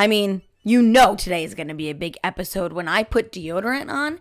[0.00, 3.30] I mean, you know today is going to be a big episode when I put
[3.30, 4.18] deodorant on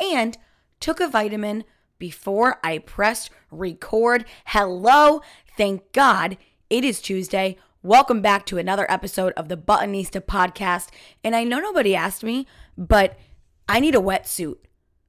[0.00, 0.38] and
[0.80, 1.64] took a vitamin
[1.98, 4.24] before I pressed record.
[4.46, 5.20] Hello,
[5.54, 6.38] thank God
[6.70, 7.58] it is Tuesday.
[7.82, 10.88] Welcome back to another episode of the Buttonista podcast.
[11.22, 12.46] And I know nobody asked me,
[12.78, 13.18] but
[13.68, 14.56] I need a wetsuit.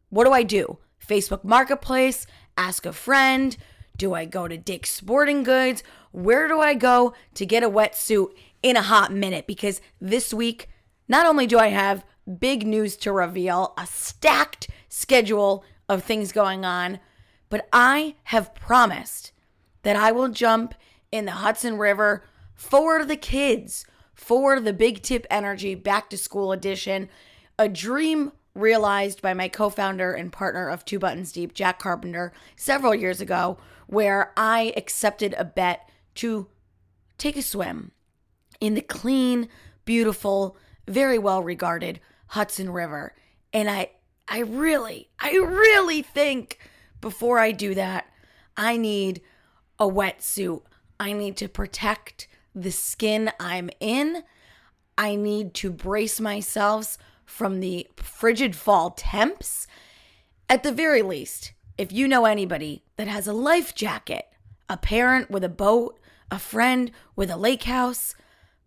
[0.10, 0.80] What do I do?
[1.02, 2.28] Facebook Marketplace,
[2.58, 3.56] ask a friend,
[3.96, 5.82] do I go to Dick's Sporting Goods?
[6.12, 8.32] Where do I go to get a wetsuit
[8.62, 9.48] in a hot minute?
[9.48, 10.70] Because this week,
[11.08, 12.06] not only do I have
[12.40, 17.00] big news to reveal, a stacked schedule of things going on,
[17.50, 19.32] but I have promised
[19.84, 20.76] that I will jump
[21.12, 26.52] in the Hudson River for the kids, for the Big Tip Energy Back to School
[26.52, 27.10] Edition,
[27.58, 32.34] a dream realized by my co founder and partner of Two Buttons Deep, Jack Carpenter,
[32.56, 36.48] several years ago, where I accepted a bet to
[37.18, 37.92] take a swim
[38.60, 39.50] in the clean,
[39.86, 40.58] beautiful,
[40.88, 43.16] very well regarded Hudson River.
[43.54, 43.92] And I
[44.28, 46.60] I really, I really think
[47.02, 48.06] before I do that,
[48.56, 49.22] I need
[49.80, 50.62] a wetsuit.
[51.00, 54.24] I need to protect the skin I'm in.
[54.98, 59.66] I need to brace myself from the frigid fall temps.
[60.50, 64.26] At the very least, if you know anybody that has a life jacket,
[64.68, 66.00] a parent with a boat,
[66.30, 68.14] a friend with a lake house,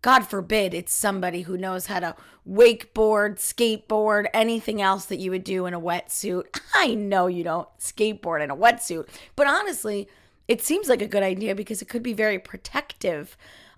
[0.03, 2.15] God forbid it's somebody who knows how to
[2.47, 6.59] wakeboard, skateboard, anything else that you would do in a wetsuit.
[6.75, 10.09] I know you don't skateboard in a wetsuit, but honestly,
[10.49, 13.37] it seems like a good idea because it could be very protective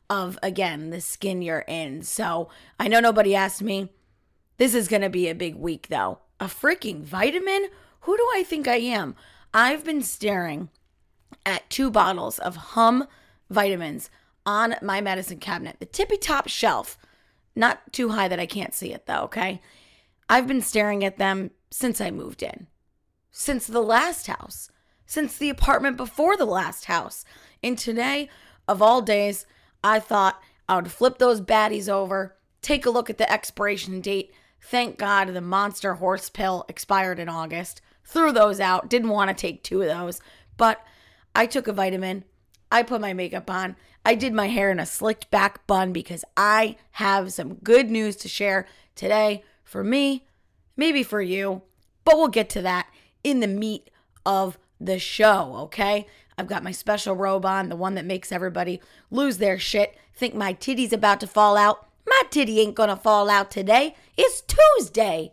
[0.10, 2.02] of, again, the skin you're in.
[2.02, 3.90] So I know nobody asked me.
[4.58, 6.20] This is going to be a big week, though.
[6.40, 7.68] A freaking vitamin?
[8.02, 9.16] Who do I think I am?
[9.54, 10.70] I've been staring
[11.46, 13.08] at two bottles of hum
[13.52, 14.10] vitamins
[14.46, 16.98] on my medicine cabinet, the tippy top shelf.
[17.56, 19.62] Not too high that I can't see it though, okay?
[20.30, 22.68] I've been staring at them since I moved in,
[23.32, 24.70] since the last house,
[25.06, 27.26] since the apartment before the last house.
[27.62, 28.30] And today,
[28.68, 29.46] of all days,
[29.84, 34.34] I thought I would flip those baddies over, take a look at the expiration date.
[34.60, 37.82] Thank God the monster horse pill expired in August.
[38.04, 40.20] Threw those out, didn't want to take two of those,
[40.58, 40.84] but
[41.36, 42.24] I took a vitamin.
[42.76, 43.78] I put my makeup on.
[44.04, 48.18] I did my hair in a slicked back bun because I have some good news
[48.18, 50.26] to share today for me,
[50.76, 51.62] maybe for you,
[52.04, 52.88] but we'll get to that
[53.24, 53.90] in the meat
[54.26, 56.06] of the show, okay?
[56.38, 60.36] I've got my special robe on, the one that makes everybody lose their shit, think
[60.36, 61.88] my titty's about to fall out.
[62.06, 63.96] My titty ain't gonna fall out today.
[64.18, 65.32] It's Tuesday.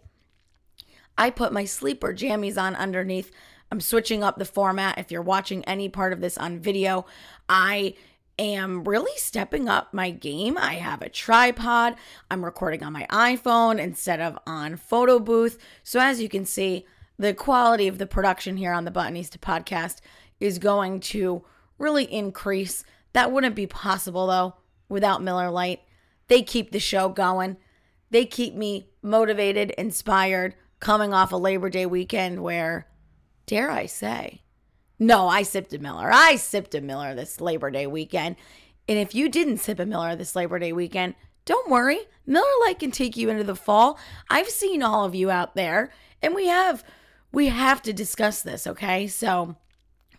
[1.18, 3.32] I put my sleeper jammies on underneath.
[3.72, 4.98] I'm switching up the format.
[4.98, 7.06] If you're watching any part of this on video,
[7.48, 7.94] I
[8.38, 10.58] am really stepping up my game.
[10.58, 11.96] I have a tripod.
[12.30, 15.56] I'm recording on my iPhone instead of on photo booth.
[15.84, 16.84] So as you can see,
[17.18, 20.02] the quality of the production here on the Buttonista podcast
[20.38, 21.42] is going to
[21.78, 22.84] really increase.
[23.14, 24.54] That wouldn't be possible though
[24.90, 25.80] without Miller Lite.
[26.28, 27.56] They keep the show going.
[28.10, 32.86] They keep me motivated, inspired, coming off a Labor Day weekend where,
[33.52, 34.40] dare I say,
[34.98, 36.10] no, I sipped a Miller.
[36.10, 38.36] I sipped a Miller this Labor Day weekend.
[38.88, 41.98] And if you didn't sip a Miller this Labor Day weekend, don't worry.
[42.24, 43.98] Miller Lite can take you into the fall.
[44.30, 45.92] I've seen all of you out there,
[46.22, 46.82] and we have
[47.30, 49.06] we have to discuss this, okay?
[49.06, 49.56] So,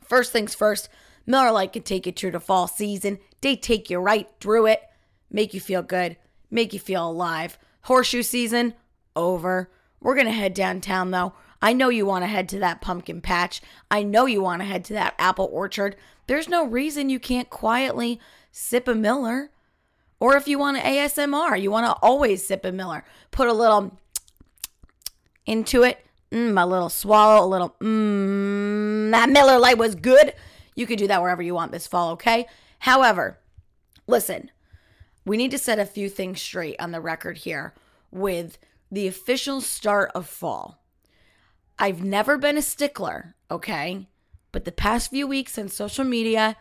[0.04, 0.88] first things first,
[1.26, 3.18] Miller Lite can take you through the fall season.
[3.42, 4.82] They take you right through it,
[5.32, 6.18] make you feel good,
[6.52, 7.58] make you feel alive.
[7.82, 8.76] Horseshoe season
[9.16, 9.72] over.
[10.00, 11.34] We're going to head downtown though.
[11.64, 13.62] I know you want to head to that pumpkin patch.
[13.90, 15.96] I know you want to head to that apple orchard.
[16.28, 18.20] There's no reason you can't quietly
[18.52, 19.50] sip a Miller.
[20.20, 23.06] Or if you want an ASMR, you want to always sip a Miller.
[23.32, 23.98] Put a little
[25.46, 26.06] into it.
[26.32, 30.34] Mm, a little swallow, a little, mmm, that Miller Lite was good.
[30.76, 32.46] You can do that wherever you want this fall, okay?
[32.80, 33.40] However,
[34.06, 34.52] listen,
[35.24, 37.74] we need to set a few things straight on the record here
[38.12, 38.58] with
[38.92, 40.83] the official start of fall.
[41.84, 44.08] I've never been a stickler, okay?
[44.54, 46.56] But the past few weeks on social media,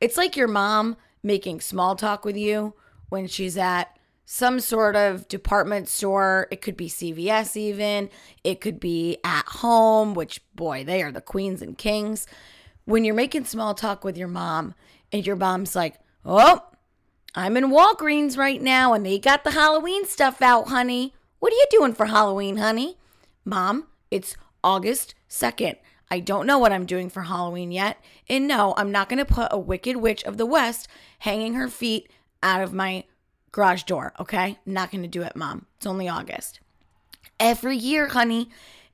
[0.00, 2.72] it's like your mom making small talk with you
[3.10, 6.48] when she's at some sort of department store.
[6.50, 8.08] It could be CVS, even.
[8.44, 12.26] It could be at home, which, boy, they are the queens and kings.
[12.86, 14.74] When you're making small talk with your mom,
[15.12, 16.62] and your mom's like, Oh,
[17.34, 21.12] I'm in Walgreens right now, and they got the Halloween stuff out, honey.
[21.40, 22.96] What are you doing for Halloween, honey?
[23.44, 25.76] Mom, it's August 2nd.
[26.10, 27.98] I don't know what I'm doing for Halloween yet.
[28.28, 30.88] And no, I'm not going to put a Wicked Witch of the West
[31.20, 32.10] hanging her feet
[32.42, 33.04] out of my
[33.50, 34.58] garage door, okay?
[34.66, 35.66] not going to do it, mom.
[35.76, 36.60] It's only August.
[37.40, 38.50] Every year, honey,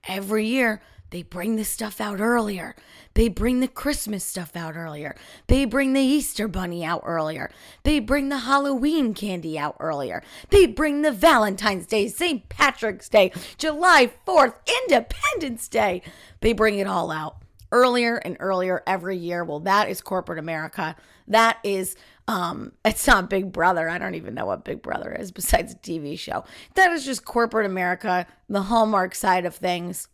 [0.06, 2.76] every year, they bring this stuff out earlier.
[3.18, 5.16] They bring the Christmas stuff out earlier.
[5.48, 7.50] They bring the Easter bunny out earlier.
[7.82, 10.22] They bring the Halloween candy out earlier.
[10.50, 12.48] They bring the Valentine's Day, St.
[12.48, 14.54] Patrick's Day, July 4th,
[14.84, 16.02] Independence Day.
[16.42, 17.42] They bring it all out
[17.72, 19.42] earlier and earlier every year.
[19.42, 20.94] Well, that is corporate America.
[21.26, 21.96] That is
[22.28, 23.88] um it's not Big Brother.
[23.88, 26.44] I don't even know what Big Brother is besides a TV show.
[26.74, 30.06] That is just corporate America, the hallmark side of things,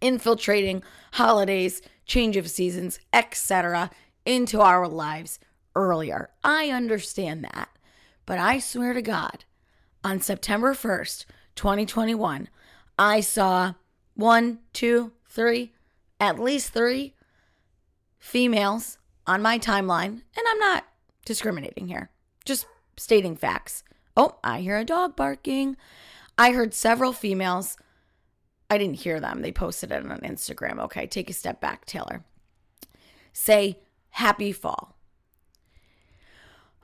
[0.00, 3.90] infiltrating holidays, change of seasons, etc.
[4.24, 5.38] into our lives
[5.76, 6.30] earlier.
[6.42, 7.68] I understand that.
[8.26, 9.44] But I swear to God,
[10.02, 12.48] on September 1st, 2021,
[12.98, 13.74] I saw
[14.14, 15.72] one, two, three,
[16.18, 17.14] at least three
[18.18, 20.84] females on my timeline, and I'm not
[21.24, 22.10] discriminating here,
[22.44, 22.66] just
[22.96, 23.84] stating facts.
[24.16, 25.76] Oh, I hear a dog barking.
[26.36, 27.76] I heard several females.
[28.70, 29.42] I didn't hear them.
[29.42, 30.78] They posted it on Instagram.
[30.84, 32.24] Okay, take a step back, Taylor.
[33.32, 33.78] Say
[34.10, 34.96] happy fall.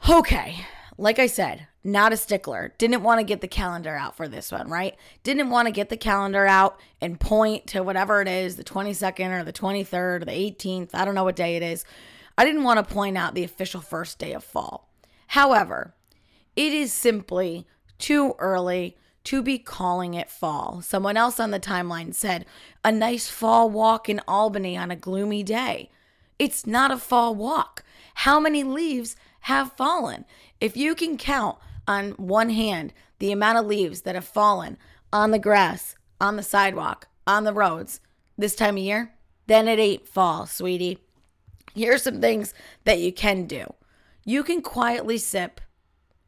[0.09, 0.65] Okay,
[0.97, 2.75] like I said, not a stickler.
[2.79, 4.97] Didn't want to get the calendar out for this one, right?
[5.23, 9.41] Didn't want to get the calendar out and point to whatever it is, the 22nd
[9.41, 10.91] or the 23rd or the 18th.
[10.95, 11.85] I don't know what day it is.
[12.37, 14.91] I didn't want to point out the official first day of fall.
[15.29, 15.95] However,
[16.57, 17.67] it is simply
[17.99, 20.82] too early to be calling it fall.
[20.82, 22.44] Someone else on the timeline said,
[22.85, 25.91] a nice fall walk in Albany on a gloomy day.
[26.38, 27.82] It's not a fall walk.
[28.15, 30.25] How many leaves have fallen?
[30.61, 34.76] If you can count on one hand the amount of leaves that have fallen
[35.12, 38.00] on the grass, on the sidewalk, on the roads
[38.37, 39.15] this time of year,
[39.47, 40.99] then it ain't fall, sweetie.
[41.75, 42.53] Here's some things
[42.85, 43.73] that you can do.
[44.25, 45.61] You can quietly sip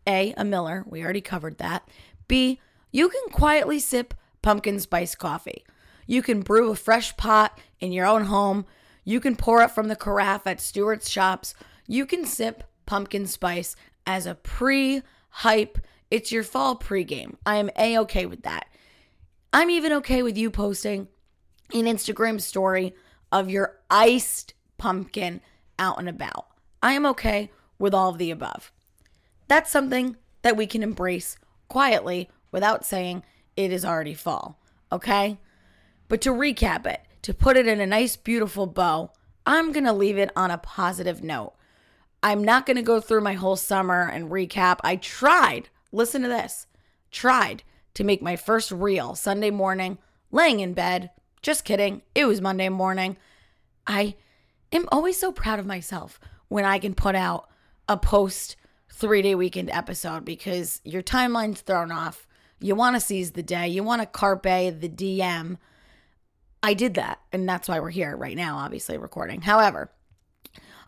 [0.07, 0.85] A, a Miller.
[0.87, 1.89] We already covered that.
[2.29, 2.61] B,
[2.93, 5.65] you can quietly sip pumpkin spice coffee.
[6.07, 8.65] You can brew a fresh pot in your own home.
[9.05, 11.55] You can pour it from the carafe at Stewart's shops.
[11.87, 15.79] You can sip pumpkin spice as a pre hype.
[16.11, 17.35] It's your fall pregame.
[17.45, 18.67] I am a okay with that.
[19.53, 21.09] I'm even okay with you posting
[21.73, 22.95] an Instagram story
[23.33, 25.41] of your iced pumpkin
[25.79, 26.47] out and about.
[26.83, 28.73] I am okay with all of the above.
[29.49, 31.37] That's something that we can embrace
[31.69, 33.23] quietly without saying
[33.57, 34.59] it is already fall,
[34.93, 35.39] okay?
[36.09, 39.11] But to recap it, to put it in a nice, beautiful bow,
[39.45, 41.55] I'm gonna leave it on a positive note.
[42.23, 44.79] I'm not gonna go through my whole summer and recap.
[44.83, 46.67] I tried, listen to this,
[47.11, 47.63] tried
[47.95, 49.99] to make my first reel Sunday morning,
[50.31, 51.11] laying in bed.
[51.43, 53.17] Just kidding, it was Monday morning.
[53.87, 54.17] I
[54.73, 56.19] am always so proud of myself
[56.49, 57.49] when I can put out
[57.89, 58.57] a post
[58.91, 62.27] three day weekend episode because your timeline's thrown off.
[62.61, 65.59] You want to seize the day, you want to carpe the DM.
[66.63, 69.43] I did that, and that's why we're here right now, obviously recording.
[69.43, 69.91] However,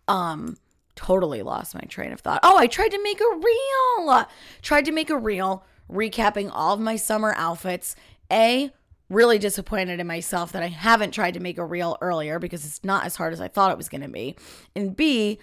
[0.09, 0.57] um,
[0.97, 2.41] totally lost my train of thought.
[2.43, 4.29] Oh, I tried to make a reel.
[4.63, 7.95] Tried to make a reel recapping all of my summer outfits.
[8.33, 8.73] A
[9.09, 12.85] really disappointed in myself that I haven't tried to make a reel earlier because it's
[12.85, 14.37] not as hard as I thought it was going to be.
[14.75, 15.39] And B,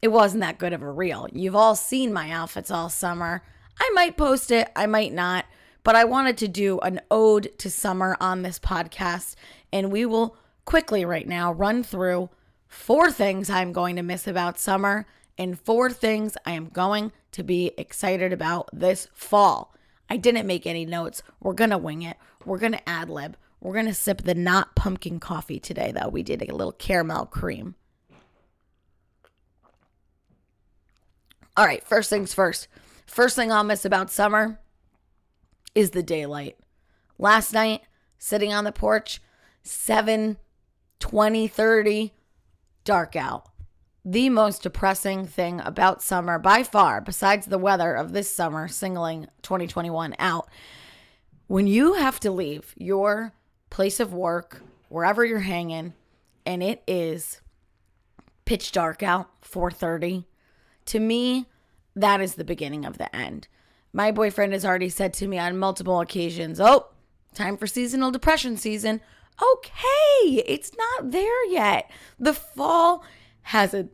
[0.00, 1.28] it wasn't that good of a reel.
[1.32, 3.42] You've all seen my outfits all summer.
[3.78, 5.44] I might post it, I might not,
[5.84, 9.34] but I wanted to do an ode to summer on this podcast.
[9.72, 12.30] And we will quickly right now run through
[12.68, 17.42] four things I'm going to miss about summer and four things I am going to
[17.42, 19.74] be excited about this fall.
[20.08, 21.22] I didn't make any notes.
[21.40, 22.16] We're going to wing it.
[22.44, 23.36] We're going to ad lib.
[23.60, 26.08] We're going to sip the not pumpkin coffee today, though.
[26.08, 27.76] We did a little caramel cream.
[31.56, 32.68] All right, first things first.
[33.06, 34.58] First thing I'll miss about summer
[35.74, 36.56] is the daylight.
[37.18, 37.82] Last night,
[38.18, 39.20] sitting on the porch,
[39.62, 40.38] 7
[40.98, 42.14] 20 30,
[42.84, 43.48] dark out.
[44.04, 49.26] The most depressing thing about summer by far, besides the weather of this summer, singling
[49.42, 50.48] 2021 out,
[51.46, 53.32] when you have to leave your
[53.70, 55.94] place of work, wherever you're hanging,
[56.46, 57.40] and it is
[58.44, 60.24] pitch dark out, 4:30,
[60.86, 61.46] to me,
[61.94, 63.48] that is the beginning of the end.
[63.92, 66.88] My boyfriend has already said to me on multiple occasions, "Oh,
[67.34, 69.00] time for seasonal depression season."
[69.42, 71.90] Okay, it's not there yet.
[72.18, 73.04] The fall
[73.42, 73.90] hasn't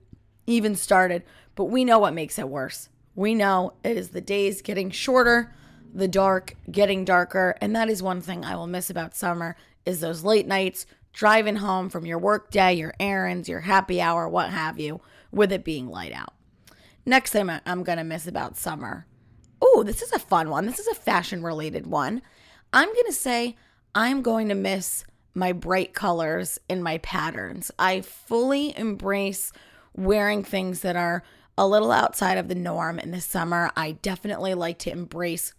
[0.47, 1.25] even started,
[1.55, 2.89] but we know what makes it worse.
[3.15, 5.55] We know it is the days getting shorter,
[5.93, 10.01] the dark getting darker, and that is one thing I will miss about summer is
[10.01, 14.51] those late nights driving home from your work day, your errands, your happy hour, what
[14.51, 15.01] have you,
[15.33, 16.35] with it being light out.
[17.07, 19.07] Next thing I'm going to miss about summer,
[19.61, 20.67] oh, this is a fun one.
[20.67, 22.23] This is a fashion related one.
[22.73, 23.57] I'm going to say
[23.95, 27.71] I'm going to miss my bright colors in my patterns.
[27.79, 29.53] I fully embrace
[29.95, 31.23] wearing things that are
[31.57, 33.71] a little outside of the norm in the summer.
[33.77, 35.55] I definitely like to embrace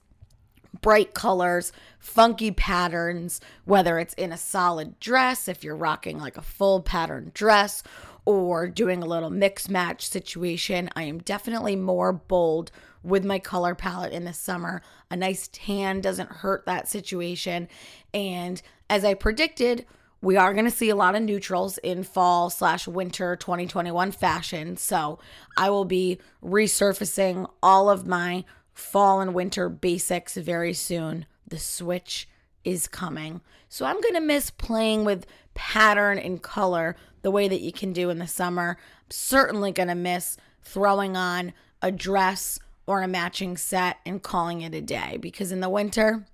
[0.82, 6.42] bright colors, funky patterns, whether it's in a solid dress, if you're rocking like a
[6.42, 7.84] full pattern dress,
[8.30, 10.88] or doing a little mix match situation.
[10.96, 12.72] I am definitely more bold
[13.02, 14.84] with my color palette in the summer.
[15.10, 17.68] A nice tan doesn't hurt that situation.
[18.14, 19.88] And as I predicted,
[20.22, 24.78] we are going to see a lot of neutrals in fall slash winter 2021 fashion.
[24.78, 25.18] So
[25.58, 28.46] I will be resurfacing all of my
[28.76, 31.26] fall and winter basics very soon.
[31.48, 32.30] The switch
[32.64, 33.42] is coming.
[33.70, 35.26] So I'm going to miss playing with
[35.60, 38.78] pattern and color the way that you can do in the summer.
[38.80, 41.52] I'm certainly going to miss throwing on
[41.82, 46.26] a dress or a matching set and calling it a day because in the winter,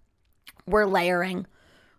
[0.68, 1.48] we're layering.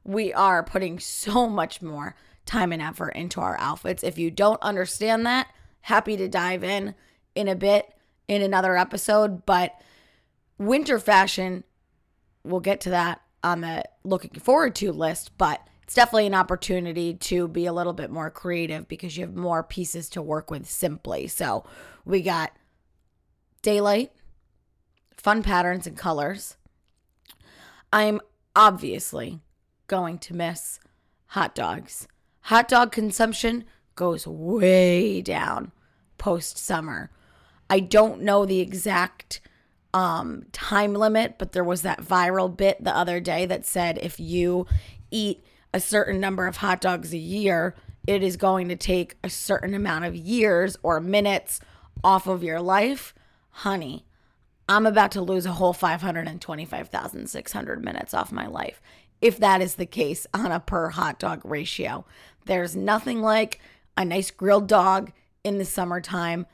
[0.04, 2.14] We are putting so much more
[2.47, 4.04] time and effort into our outfits.
[4.04, 5.49] If you don't understand that,
[5.80, 6.95] happy to dive in
[7.35, 7.92] in a bit
[8.28, 9.45] in another episode.
[9.45, 9.75] But
[10.59, 11.64] winter fashion,
[12.45, 15.33] we'll get to that on the looking forward to list.
[15.37, 19.36] But it's definitely an opportunity to be a little bit more creative because you have
[19.36, 21.28] more pieces to work with simply.
[21.28, 21.64] So
[22.04, 22.56] we got
[23.62, 24.10] daylight,
[25.16, 26.56] fun patterns and colors.
[27.92, 28.20] I'm
[28.56, 29.38] obviously
[29.86, 30.80] going to miss
[31.26, 32.08] hot dogs.
[32.42, 33.62] Hot dog consumption
[33.94, 35.70] goes way down
[36.18, 37.12] post summer.
[37.70, 39.40] I don't know the exact
[39.94, 44.18] um, time limit, but there was that viral bit the other day that said if
[44.18, 44.66] you
[45.12, 45.44] eat
[45.76, 47.75] a certain number of hot dogs a year,
[48.06, 51.61] it is going to take a certain amount of years or minutes
[52.02, 53.12] off of your life.
[53.50, 54.06] Honey,
[54.71, 58.80] I'm about to lose a whole 525,600 minutes off my life.
[59.21, 62.06] If that is the case on a per hot dog ratio,
[62.47, 63.61] there's nothing like
[63.99, 65.12] a nice grilled dog
[65.45, 66.47] in the summertime.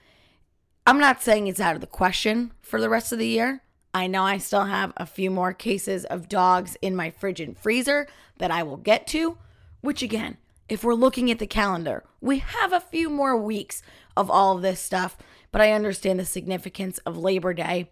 [0.85, 3.63] I'm not saying it's out of the question for the rest of the year.
[3.95, 7.57] I know I still have a few more cases of dogs in my fridge and
[7.57, 8.07] freezer
[8.39, 9.37] that I will get to,
[9.83, 13.83] which again, if we're looking at the calendar, we have a few more weeks
[14.17, 15.19] of all of this stuff,
[15.51, 17.91] but I understand the significance of Labor Day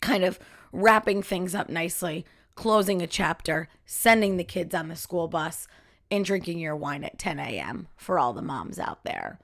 [0.00, 0.38] kind of
[0.72, 5.68] wrapping things up nicely, closing a chapter, sending the kids on the school bus,
[6.10, 7.88] and drinking your wine at 10 a.m.
[7.96, 9.38] for all the moms out there.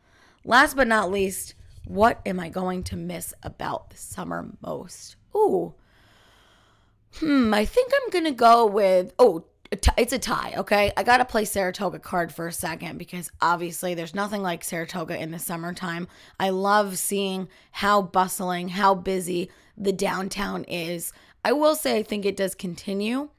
[0.44, 5.16] Last but not least, what am I going to miss about the summer most?
[5.36, 5.74] Ooh.
[7.16, 9.44] Hmm, I think I'm going to go with, oh,
[9.96, 10.92] it's a tie, okay?
[10.96, 15.20] I got to play Saratoga card for a second because obviously there's nothing like Saratoga
[15.20, 16.06] in the summertime.
[16.38, 21.12] I love seeing how bustling, how busy the downtown is.
[21.44, 23.30] I will say I think it does continue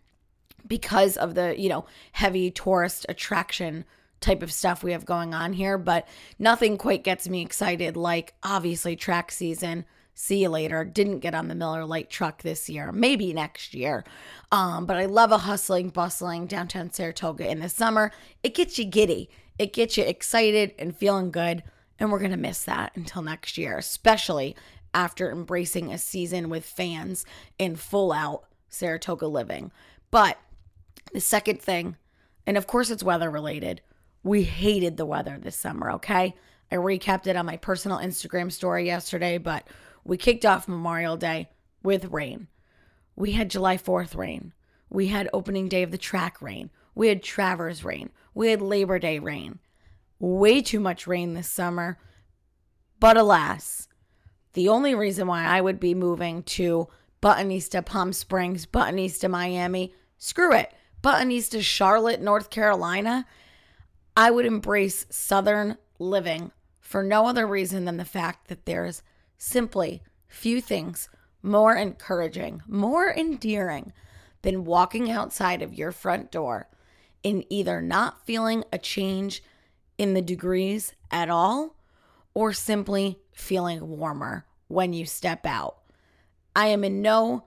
[0.67, 3.85] because of the, you know, heavy tourist attraction
[4.19, 6.07] type of stuff we have going on here, but
[6.39, 9.85] nothing quite gets me excited like obviously track season.
[10.17, 10.85] See you later.
[10.85, 14.05] Didn't get on the Miller Lite truck this year, maybe next year.
[14.49, 18.11] Um, but I love a hustling, bustling downtown Saratoga in the summer.
[18.41, 19.29] It gets you giddy,
[19.59, 21.63] it gets you excited and feeling good.
[21.99, 24.55] And we're going to miss that until next year, especially
[24.93, 27.25] after embracing a season with fans
[27.59, 29.71] in full out Saratoga living.
[30.11, 30.37] But
[31.13, 31.97] the second thing,
[32.47, 33.81] and of course it's weather related,
[34.23, 36.35] we hated the weather this summer, okay?
[36.71, 39.67] I recapped it on my personal Instagram story yesterday, but
[40.05, 41.49] we kicked off Memorial Day
[41.83, 42.47] with rain.
[43.15, 44.53] We had July 4th rain.
[44.89, 46.69] We had opening day of the track rain.
[46.93, 48.11] We had Travers rain.
[48.33, 49.59] We had Labor Day rain.
[50.19, 51.97] Way too much rain this summer.
[52.99, 53.87] But alas,
[54.53, 56.87] the only reason why I would be moving to
[57.21, 60.71] Buttonista, Palm Springs, Buttonista, Miami, screw it.
[61.01, 63.25] Buttonista, Charlotte, North Carolina,
[64.15, 69.01] I would embrace Southern living for no other reason than the fact that there's
[69.45, 71.07] simply few things
[71.43, 73.93] more encouraging, more endearing
[74.41, 76.67] than walking outside of your front door
[77.21, 79.43] in either not feeling a change
[79.97, 81.75] in the degrees at all
[82.33, 85.77] or simply feeling warmer when you step out.
[86.55, 87.45] I am in no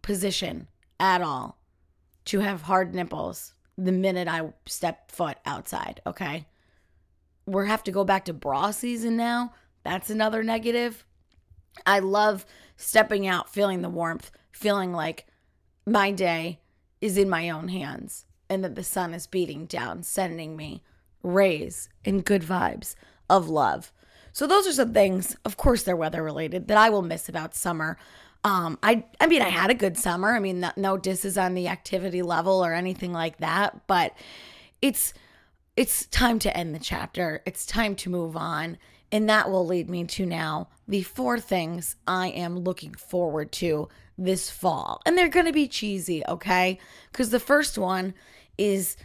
[0.00, 1.58] position at all
[2.26, 6.46] to have hard nipples the minute I step foot outside, okay?
[7.44, 9.52] We have to go back to bra season now.
[9.84, 11.05] That's another negative.
[11.84, 15.26] I love stepping out, feeling the warmth, feeling like
[15.86, 16.60] my day
[17.00, 20.82] is in my own hands and that the sun is beating down, sending me
[21.22, 22.94] rays and good vibes
[23.28, 23.92] of love.
[24.32, 27.54] So, those are some things, of course, they're weather related, that I will miss about
[27.54, 27.96] summer.
[28.44, 30.34] Um, I I mean, I had a good summer.
[30.34, 34.12] I mean, no, disses on the activity level or anything like that, but
[34.82, 35.14] it's
[35.76, 37.42] it's time to end the chapter.
[37.46, 38.78] It's time to move on.
[39.12, 43.88] And that will lead me to now the four things I am looking forward to
[44.18, 45.00] this fall.
[45.06, 46.78] And they're going to be cheesy, okay?
[47.12, 48.14] Because the first one
[48.58, 48.96] is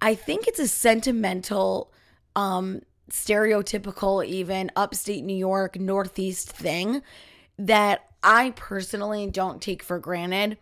[0.00, 1.92] I think it's a sentimental,
[2.34, 7.02] um, stereotypical, even upstate New York, Northeast thing
[7.58, 10.58] that I personally don't take for granted.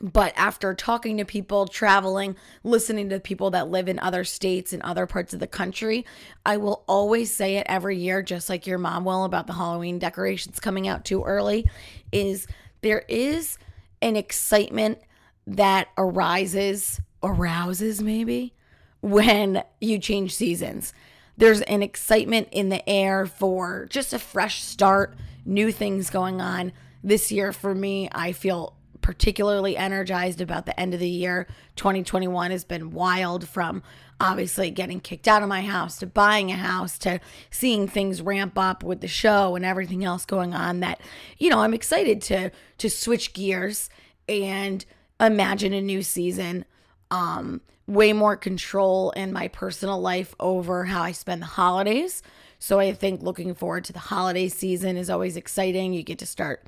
[0.00, 4.82] But after talking to people, traveling, listening to people that live in other states and
[4.82, 6.04] other parts of the country,
[6.44, 10.00] I will always say it every year, just like your mom will about the Halloween
[10.00, 11.70] decorations coming out too early,
[12.10, 12.48] is
[12.80, 13.56] there is
[14.02, 14.98] an excitement
[15.46, 18.52] that arises, arouses maybe,
[19.00, 20.92] when you change seasons.
[21.36, 26.72] There's an excitement in the air for just a fresh start, new things going on.
[27.02, 31.46] This year, for me, I feel particularly energized about the end of the year.
[31.76, 33.82] 2021 has been wild from
[34.18, 37.20] obviously getting kicked out of my house to buying a house to
[37.50, 41.02] seeing things ramp up with the show and everything else going on that
[41.36, 43.90] you know, I'm excited to to switch gears
[44.26, 44.82] and
[45.20, 46.64] imagine a new season.
[47.10, 52.22] Um way more control in my personal life over how I spend the holidays.
[52.58, 55.92] So I think looking forward to the holiday season is always exciting.
[55.92, 56.64] You get to start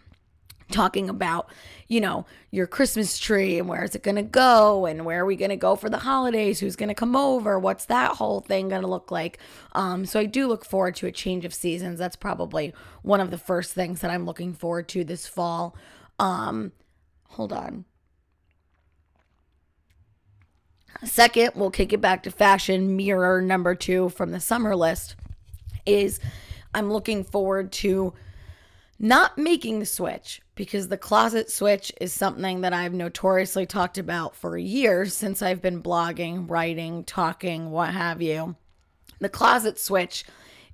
[0.71, 1.49] talking about,
[1.89, 5.27] you know, your Christmas tree and where is it going to go and where are
[5.27, 6.61] we going to go for the holidays?
[6.61, 7.59] Who's going to come over?
[7.59, 9.39] What's that whole thing going to look like?
[9.73, 11.99] Um, so I do look forward to a change of seasons.
[11.99, 15.77] That's probably one of the first things that I'm looking forward to this fall.
[16.19, 16.73] Um,
[17.29, 17.85] hold on.
[21.05, 22.97] Second, we'll kick it back to fashion.
[22.97, 25.15] Mirror number two from the summer list
[25.85, 26.19] is
[26.75, 28.15] I'm looking forward to
[28.99, 34.35] not making the switch because the closet switch is something that I've notoriously talked about
[34.35, 38.57] for years since I've been blogging, writing, talking, what have you.
[39.21, 40.25] The closet switch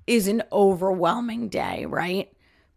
[0.07, 2.31] is an overwhelming day, right?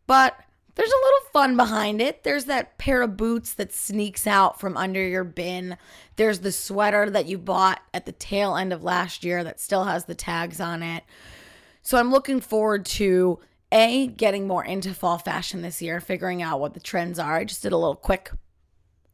[0.09, 0.37] But
[0.75, 2.25] there's a little fun behind it.
[2.25, 5.79] There's that pair of boots that sneaks out from under your bin.
[6.17, 9.85] There's the sweater that you bought at the tail end of last year that still
[9.85, 11.05] has the tags on it.
[11.83, 13.39] So I'm looking forward to
[13.73, 17.37] a, getting more into fall fashion this year, figuring out what the trends are.
[17.37, 18.31] I just did a little quick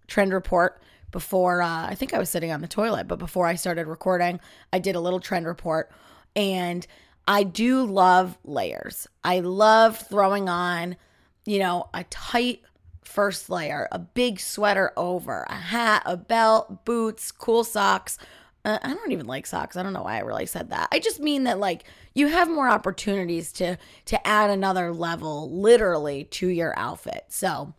[0.06, 3.54] trend report before, uh, I think I was sitting on the toilet, but before I
[3.54, 4.40] started recording,
[4.72, 5.90] I did a little trend report.
[6.34, 6.86] And
[7.28, 9.06] I do love layers.
[9.22, 10.96] I love throwing on,
[11.44, 12.62] you know, a tight
[13.04, 18.18] first layer, a big sweater over, a hat, a belt, boots, cool socks,
[18.64, 19.76] uh, I don't even like socks.
[19.76, 20.88] I don't know why I really said that.
[20.92, 26.24] I just mean that like you have more opportunities to to add another level literally
[26.24, 27.24] to your outfit.
[27.28, 27.74] So,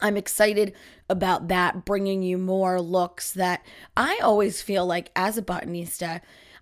[0.00, 0.74] I'm excited
[1.08, 3.64] about that bringing you more looks that
[3.96, 6.20] I always feel like as a buttonista,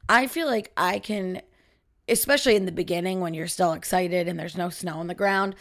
[0.09, 1.43] I feel like I can
[2.09, 5.55] especially in the beginning when you're still excited and there's no snow on the ground,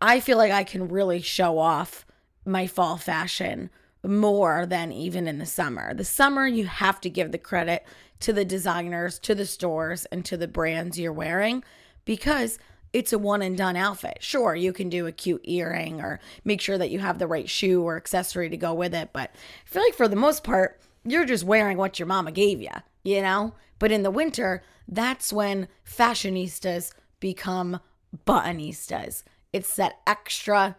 [0.00, 2.04] I feel like I can really show off
[2.44, 3.70] my fall fashion
[4.04, 5.94] more than even in the summer.
[5.94, 7.84] The summer, you have to give the credit
[8.20, 11.62] to the designers, to the stores, and to the brands you're wearing
[12.04, 12.58] because
[12.92, 14.18] it's a one and done outfit.
[14.20, 17.48] Sure, you can do a cute earring or make sure that you have the right
[17.48, 20.80] shoe or accessory to go with it, but I feel like for the most part,
[21.04, 22.70] you're just wearing what your mama gave you,
[23.02, 23.54] you know?
[23.78, 27.80] But in the winter, that's when fashionistas become
[28.26, 29.24] buttonistas.
[29.52, 30.76] It's that extra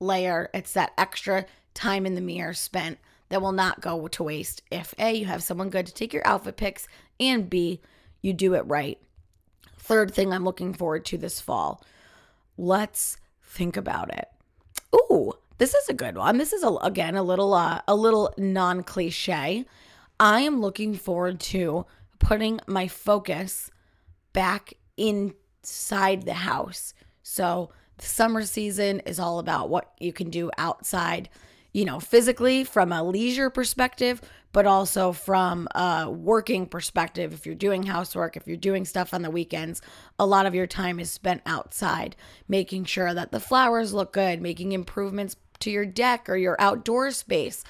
[0.00, 4.62] layer, it's that extra time in the mirror spent that will not go to waste
[4.70, 6.88] if A, you have someone good to take your outfit pics,
[7.20, 7.80] and B,
[8.20, 8.98] you do it right.
[9.78, 11.84] Third thing I'm looking forward to this fall.
[12.56, 14.28] Let's think about it.
[14.94, 16.38] Ooh, this is a good one.
[16.38, 19.64] This is a, again a little uh, a little non-cliche.
[20.18, 21.86] I am looking forward to
[22.18, 23.70] putting my focus
[24.32, 26.94] back inside the house.
[27.22, 31.28] So, the summer season is all about what you can do outside
[31.76, 37.34] you know, physically from a leisure perspective, but also from a working perspective.
[37.34, 39.82] If you're doing housework, if you're doing stuff on the weekends,
[40.18, 42.16] a lot of your time is spent outside,
[42.48, 47.10] making sure that the flowers look good, making improvements to your deck or your outdoor
[47.10, 47.62] space.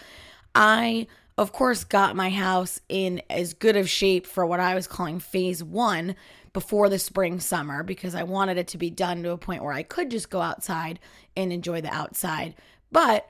[0.54, 4.86] I, of course, got my house in as good of shape for what I was
[4.86, 6.14] calling phase one
[6.52, 9.72] before the spring summer because I wanted it to be done to a point where
[9.72, 11.00] I could just go outside
[11.36, 12.54] and enjoy the outside.
[12.92, 13.28] But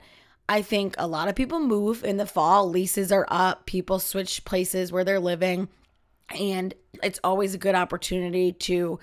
[0.49, 2.69] I think a lot of people move in the fall.
[2.69, 5.67] Leases are up, people switch places where they're living,
[6.29, 8.99] and it's always a good opportunity to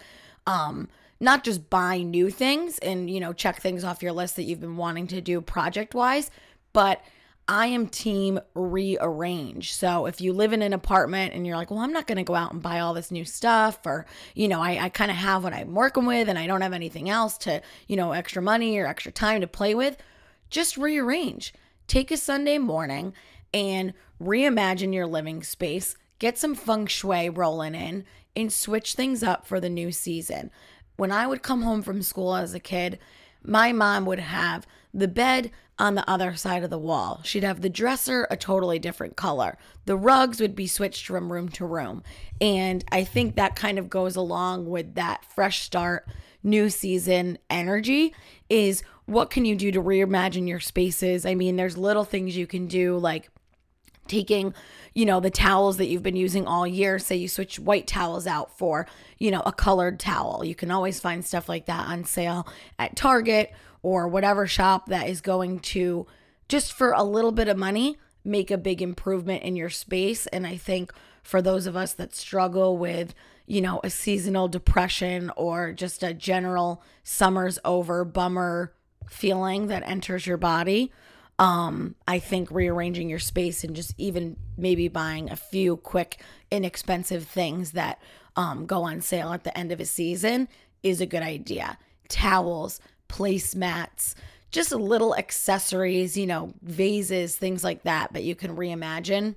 [0.47, 0.89] um
[1.21, 4.61] not just buy new things and, you know, check things off your list that you've
[4.61, 6.31] been wanting to do project wise,
[6.73, 7.01] but
[7.47, 9.75] I am team rearrange.
[9.75, 12.25] So if you live in an apartment and you're like, well, I'm not going to
[12.25, 15.17] go out and buy all this new stuff, or, you know, I, I kind of
[15.17, 18.43] have what I'm working with and I don't have anything else to, you know, extra
[18.43, 19.97] money or extra time to play with,
[20.51, 21.53] just rearrange.
[21.87, 23.13] Take a Sunday morning
[23.53, 28.05] and reimagine your living space, get some feng shui rolling in,
[28.37, 30.51] and switch things up for the new season.
[30.97, 32.99] When I would come home from school as a kid,
[33.43, 37.21] my mom would have the bed on the other side of the wall.
[37.25, 39.59] She'd have the dresser a totally different color.
[39.87, 42.03] The rugs would be switched from room to room.
[42.41, 46.09] And I think that kind of goes along with that fresh start,
[46.43, 48.15] new season energy
[48.49, 51.27] is what can you do to reimagine your spaces?
[51.27, 53.29] I mean, there's little things you can do like
[54.07, 54.55] taking
[54.93, 56.99] you know the towels that you've been using all year.
[56.99, 58.87] Say you switch white towels out for
[59.19, 60.45] you know a colored towel.
[60.45, 62.47] You can always find stuff like that on sale
[62.79, 66.07] at target or whatever shop that is going to
[66.49, 70.27] just for a little bit of money make a big improvement in your space.
[70.29, 73.15] And i think for those of us that struggle with
[73.47, 78.73] you know a seasonal depression or just a general summer's over bummer
[79.09, 80.93] feeling that enters your body
[81.39, 87.27] um i think rearranging your space and just even maybe buying a few quick inexpensive
[87.27, 88.01] things that
[88.37, 90.49] um go on sale at the end of a season
[90.85, 91.79] is a good idea.
[92.09, 94.15] Towels placemats
[94.51, 99.35] just little accessories you know vases things like that that you can reimagine.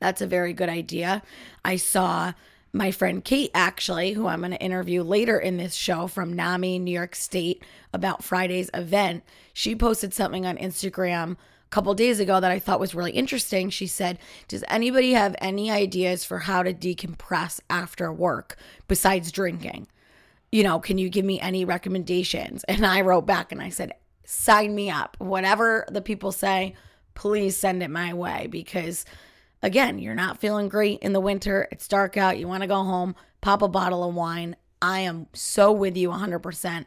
[0.00, 1.22] That's a very good idea.
[1.64, 2.34] I saw
[2.74, 6.80] my friend Kate, actually, who I'm going to interview later in this show from NAMI,
[6.80, 11.36] New York State, about Friday's event, she posted something on Instagram a
[11.70, 13.70] couple days ago that I thought was really interesting.
[13.70, 18.56] She said, Does anybody have any ideas for how to decompress after work
[18.88, 19.86] besides drinking?
[20.50, 22.64] You know, can you give me any recommendations?
[22.68, 23.92] And I wrote back and I said,
[24.24, 25.16] Sign me up.
[25.20, 26.74] Whatever the people say,
[27.14, 29.04] please send it my way because
[29.64, 31.66] Again, you're not feeling great in the winter.
[31.72, 32.38] It's dark out.
[32.38, 34.56] You want to go home, pop a bottle of wine.
[34.82, 36.84] I am so with you 100%.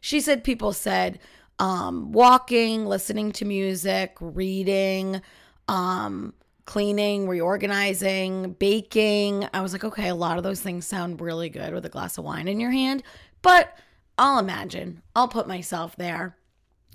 [0.00, 1.18] She said people said
[1.58, 5.20] um, walking, listening to music, reading,
[5.66, 6.32] um,
[6.66, 9.48] cleaning, reorganizing, baking.
[9.52, 12.16] I was like, okay, a lot of those things sound really good with a glass
[12.16, 13.02] of wine in your hand,
[13.42, 13.76] but
[14.16, 15.02] I'll imagine.
[15.16, 16.36] I'll put myself there.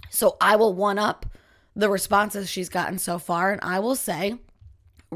[0.09, 1.25] So I will one up
[1.75, 4.37] the responses she's gotten so far, and I will say,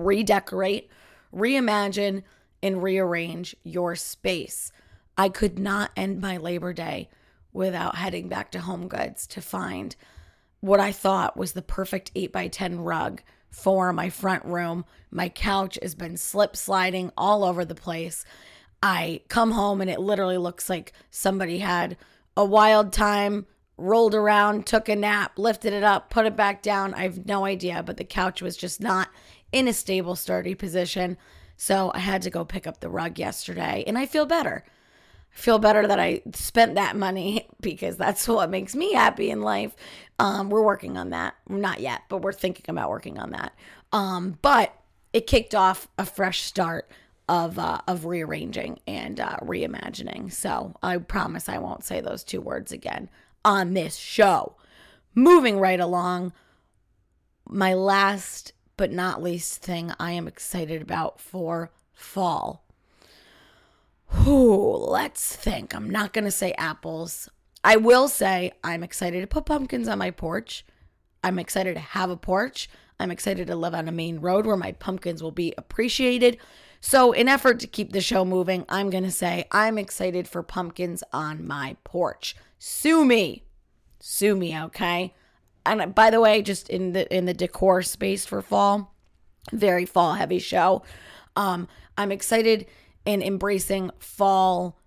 [0.05, 0.89] redecorate,
[1.33, 2.23] reimagine,
[2.62, 4.71] and rearrange your space.
[5.17, 7.09] I could not end my Labor Day
[7.51, 9.95] without heading back to Home Goods to find
[10.62, 14.85] what I thought was the perfect 8 by 10 rug for my front room.
[15.09, 18.25] My couch has been slip sliding all over the place.
[18.83, 21.97] I come home and it literally looks like somebody had
[22.38, 23.45] a wild time,
[23.77, 26.93] rolled around, took a nap, lifted it up, put it back down.
[26.93, 29.09] I have no idea, but the couch was just not
[29.51, 31.17] in a stable, sturdy position.
[31.57, 34.63] So I had to go pick up the rug yesterday and I feel better.
[35.33, 39.41] I feel better that I spent that money because that's what makes me happy in
[39.41, 39.75] life.
[40.17, 41.35] Um, we're working on that.
[41.47, 43.53] Not yet, but we're thinking about working on that.
[43.91, 44.73] Um, but
[45.13, 46.89] it kicked off a fresh start
[47.27, 50.33] of uh, of rearranging and uh, reimagining.
[50.33, 53.09] So I promise I won't say those two words again
[53.45, 54.55] on this show.
[55.13, 56.33] Moving right along,
[57.47, 62.63] my last but not least thing I am excited about for fall.
[64.24, 65.76] Whew, let's think.
[65.76, 67.28] I'm not going to say apples.
[67.62, 70.65] I will say I'm excited to put pumpkins on my porch.
[71.22, 72.70] I'm excited to have a porch.
[73.02, 76.38] I'm excited to live on a main road where my pumpkins will be appreciated.
[76.80, 80.42] So, in effort to keep the show moving, I'm going to say I'm excited for
[80.42, 82.34] pumpkins on my porch.
[82.60, 83.44] Sue me.
[84.00, 85.13] Sue me, okay?
[85.71, 88.93] And by the way, just in the in the decor space for fall,
[89.51, 90.84] very fall heavy show.
[91.36, 92.65] Um, I'm excited
[93.05, 94.77] in embracing fall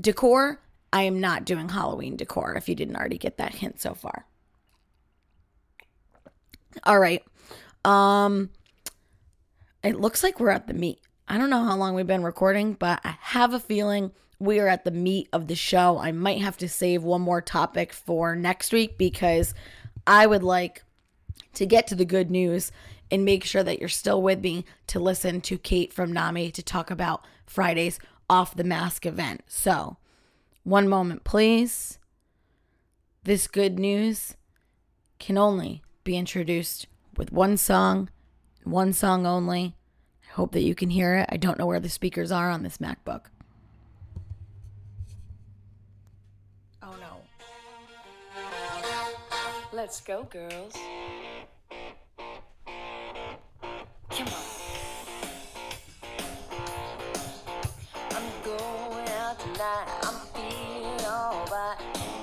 [0.00, 0.60] decor.
[0.92, 4.26] I am not doing Halloween decor if you didn't already get that hint so far.
[6.84, 7.22] All right.
[7.84, 8.50] Um
[9.82, 11.00] it looks like we're at the meat.
[11.28, 14.68] I don't know how long we've been recording, but I have a feeling we are
[14.68, 15.98] at the meat of the show.
[15.98, 19.54] I might have to save one more topic for next week because
[20.06, 20.82] I would like
[21.54, 22.70] to get to the good news
[23.10, 26.62] and make sure that you're still with me to listen to Kate from NAMI to
[26.62, 27.98] talk about Friday's
[28.30, 29.42] Off the Mask event.
[29.48, 29.96] So,
[30.62, 31.98] one moment, please.
[33.24, 34.36] This good news
[35.18, 38.08] can only be introduced with one song,
[38.62, 39.74] one song only.
[40.28, 41.28] I hope that you can hear it.
[41.30, 43.26] I don't know where the speakers are on this MacBook.
[49.88, 50.74] Let's go, girls.
[54.10, 54.34] Come on.
[58.10, 59.88] I'm going out tonight.
[60.02, 61.78] I'm feeling alright.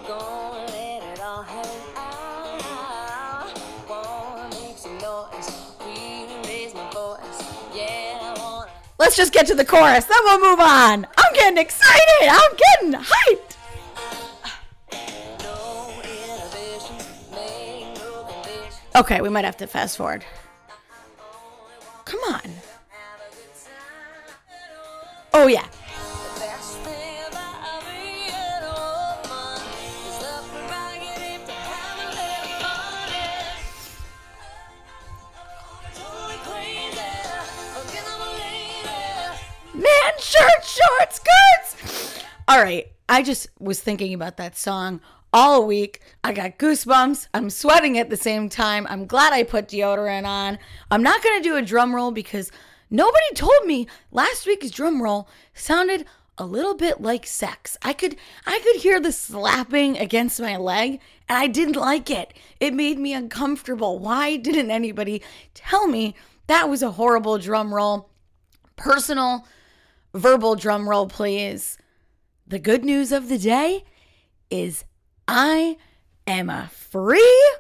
[0.08, 3.50] Gonna let it all hang out.
[3.90, 5.50] Wanna make some noise.
[5.80, 7.42] Really raise my voice.
[7.74, 8.70] Yeah, I wanna.
[9.00, 11.08] Let's just get to the chorus, then we'll move on.
[11.18, 12.30] I'm getting excited.
[12.30, 13.45] I'm getting hyped.
[18.96, 20.24] Okay, we might have to fast forward.
[22.06, 22.42] Come on.
[25.34, 25.68] Oh, yeah.
[39.74, 42.24] Man, shirt, short skirts.
[42.48, 45.02] All right, I just was thinking about that song
[45.36, 46.00] all week.
[46.24, 47.28] I got goosebumps.
[47.34, 48.88] I'm sweating at the same time.
[48.90, 50.58] I'm glad I put deodorant on.
[50.90, 52.54] I'm not going to do a drum roll because
[52.90, 56.06] nobody told me last week's drum roll sounded
[56.38, 57.78] a little bit like sex.
[57.82, 62.34] I could I could hear the slapping against my leg and I didn't like it.
[62.62, 64.00] It made me uncomfortable.
[64.00, 65.22] Why didn't anybody
[65.54, 66.16] tell me
[66.48, 68.10] that was a horrible drum roll?
[68.78, 69.46] Personal
[70.14, 71.78] verbal drum roll please.
[72.48, 73.84] The good news of the day
[74.50, 74.86] is
[75.28, 75.78] I
[76.28, 77.56] am a free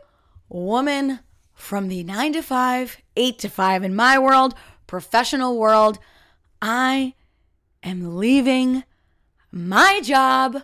[0.49, 1.19] woman
[1.54, 4.54] from the nine to five, eight to five in my world,
[4.88, 5.97] professional world.
[6.62, 7.15] I
[7.82, 8.84] am leaving
[9.51, 10.63] my job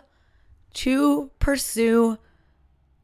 [0.74, 2.18] to pursue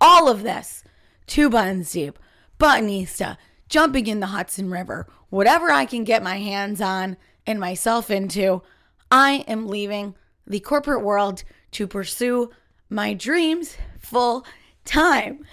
[0.00, 0.84] all of this.
[1.26, 2.18] Two buttons deep,
[2.58, 3.36] buttonista,
[3.68, 8.62] jumping in the Hudson River, whatever I can get my hands on and myself into.
[9.10, 10.14] I am leaving
[10.46, 12.50] the corporate world to pursue
[12.88, 13.76] my dreams
[14.08, 14.46] full
[14.84, 15.44] time.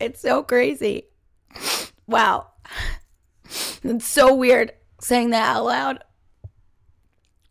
[0.00, 1.04] It's so crazy.
[2.06, 2.48] Wow.
[3.82, 6.04] It's so weird saying that out loud.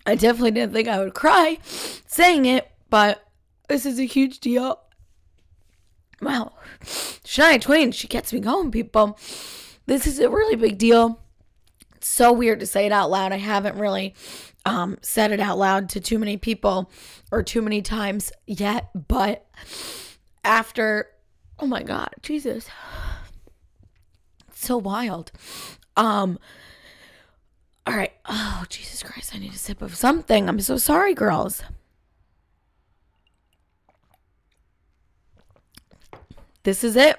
[0.06, 1.60] I definitely didn't think I would cry
[2.08, 3.24] saying it, but
[3.68, 4.80] this is a huge deal.
[6.22, 6.54] Wow.
[6.84, 9.20] Shania Twain, she gets me going, people.
[9.86, 11.20] This is a really big deal.
[11.96, 13.32] It's so weird to say it out loud.
[13.32, 14.16] I haven't really
[14.66, 16.92] um, said it out loud to too many people
[17.32, 19.46] or too many times yet, but
[20.48, 21.10] after
[21.60, 22.68] oh my god jesus.
[24.54, 25.32] So wild.
[25.96, 26.40] Um
[27.86, 28.14] all right.
[28.26, 30.50] Oh jesus christ i need a sip of something.
[30.50, 31.62] I'm so sorry girls.
[36.64, 37.18] This is it.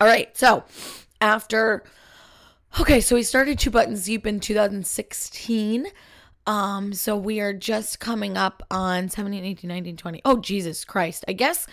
[0.00, 0.64] All right so
[1.20, 1.84] after
[2.80, 5.86] okay so we started two buttons deep in 2016
[6.46, 11.24] um so we are just coming up on 17 18 19 20 oh jesus christ.
[11.28, 11.66] I guess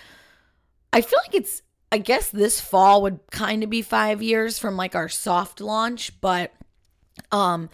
[0.95, 4.75] I feel like it's I guess this fall would kind of be 5 years from
[4.75, 6.53] like our soft launch, but
[7.31, 7.69] um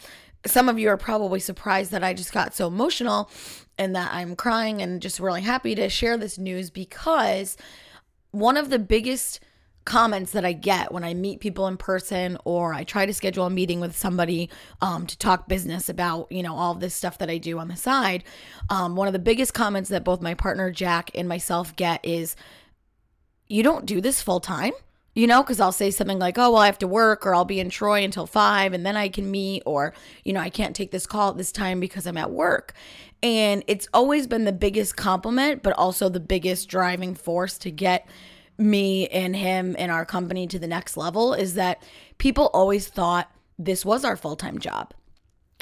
[0.46, 3.30] some of you are probably surprised that I just got so emotional
[3.78, 7.58] and that I'm crying and just really happy to share this news because
[8.32, 9.40] one of the biggest
[9.86, 13.46] comments that I get when I meet people in person or I try to schedule
[13.46, 14.50] a meeting with somebody
[14.82, 17.76] um, to talk business about, you know, all this stuff that I do on the
[17.76, 18.24] side.
[18.70, 22.36] Um, one of the biggest comments that both my partner Jack and myself get is,
[23.52, 24.72] you don't do this full time,
[25.14, 27.44] you know, because I'll say something like, oh, well, I have to work or I'll
[27.44, 30.74] be in Troy until five and then I can meet, or, you know, I can't
[30.74, 32.74] take this call at this time because I'm at work.
[33.22, 38.08] And it's always been the biggest compliment, but also the biggest driving force to get
[38.58, 41.84] me and him and our company to the next level is that
[42.20, 44.94] people always thought this was our full time job.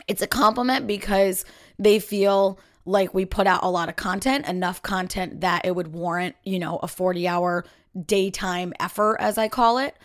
[0.08, 1.44] It's a compliment because
[1.80, 5.94] they feel like we put out a lot of content, enough content that it would
[5.94, 7.66] warrant, you know, a 40 hour
[8.06, 9.96] daytime effort, as I call it.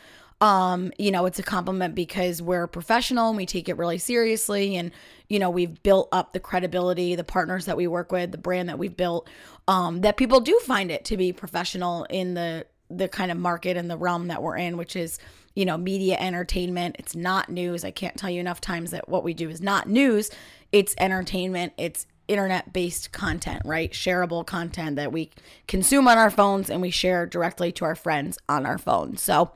[0.41, 4.77] Um, you know, it's a compliment because we're professional and we take it really seriously.
[4.77, 4.91] And,
[5.29, 8.69] you know, we've built up the credibility, the partners that we work with, the brand
[8.69, 9.29] that we've built,
[9.69, 13.77] um, that people do find it to be professional in the the kind of market
[13.77, 15.19] and the realm that we're in, which is,
[15.55, 16.97] you know, media entertainment.
[16.99, 17.83] It's not news.
[17.83, 20.31] I can't tell you enough times that what we do is not news.
[20.71, 21.73] It's entertainment.
[21.79, 23.93] It's internet based content, right?
[23.93, 25.31] Shareable content that we
[25.69, 29.23] consume on our phones and we share directly to our friends on our phones.
[29.23, 29.53] So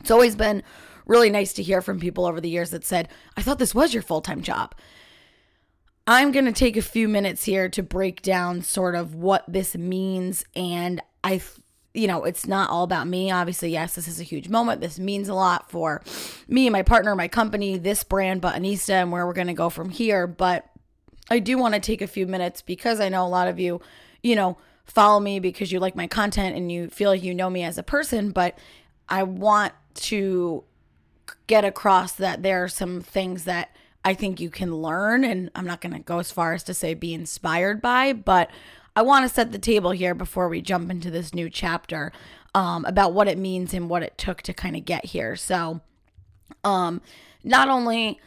[0.00, 0.62] it's always been
[1.06, 3.94] really nice to hear from people over the years that said, I thought this was
[3.94, 4.74] your full time job.
[6.06, 9.76] I'm going to take a few minutes here to break down sort of what this
[9.76, 10.44] means.
[10.54, 11.40] And I,
[11.94, 13.32] you know, it's not all about me.
[13.32, 14.80] Obviously, yes, this is a huge moment.
[14.80, 16.02] This means a lot for
[16.46, 19.68] me and my partner, my company, this brand, Buttonista, and where we're going to go
[19.68, 20.28] from here.
[20.28, 20.70] But
[21.30, 23.80] I do want to take a few minutes because I know a lot of you,
[24.22, 27.50] you know, follow me because you like my content and you feel like you know
[27.50, 28.56] me as a person, but
[29.08, 30.64] I want to
[31.46, 35.24] get across that there are some things that I think you can learn.
[35.24, 38.50] And I'm not going to go as far as to say be inspired by, but
[38.94, 42.12] I want to set the table here before we jump into this new chapter
[42.54, 45.36] um, about what it means and what it took to kind of get here.
[45.36, 45.80] So,
[46.64, 47.02] um,
[47.44, 48.20] not only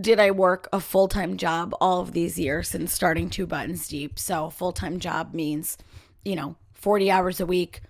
[0.00, 3.86] did I work a full time job all of these years since starting Two Buttons
[3.88, 5.76] Deep, so full time job means,
[6.24, 7.82] you know, 40 hours a week,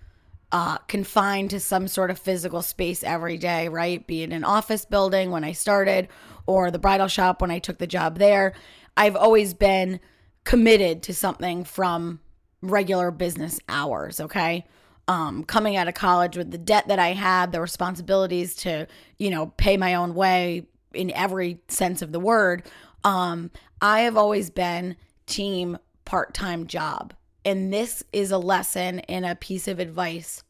[0.52, 4.06] uh, confined to some sort of physical space every day, right?
[4.06, 6.08] Be it an office building when I started
[6.46, 8.54] or the bridal shop when I took the job there.
[8.96, 10.00] I've always been
[10.44, 12.20] committed to something from
[12.62, 14.66] regular business hours, okay?
[15.06, 18.86] Um, coming out of college with the debt that I had, the responsibilities to,
[19.18, 22.64] you know, pay my own way in every sense of the word,
[23.04, 23.50] um,
[23.80, 27.14] I have always been team part time job.
[27.44, 30.42] And this is a lesson and a piece of advice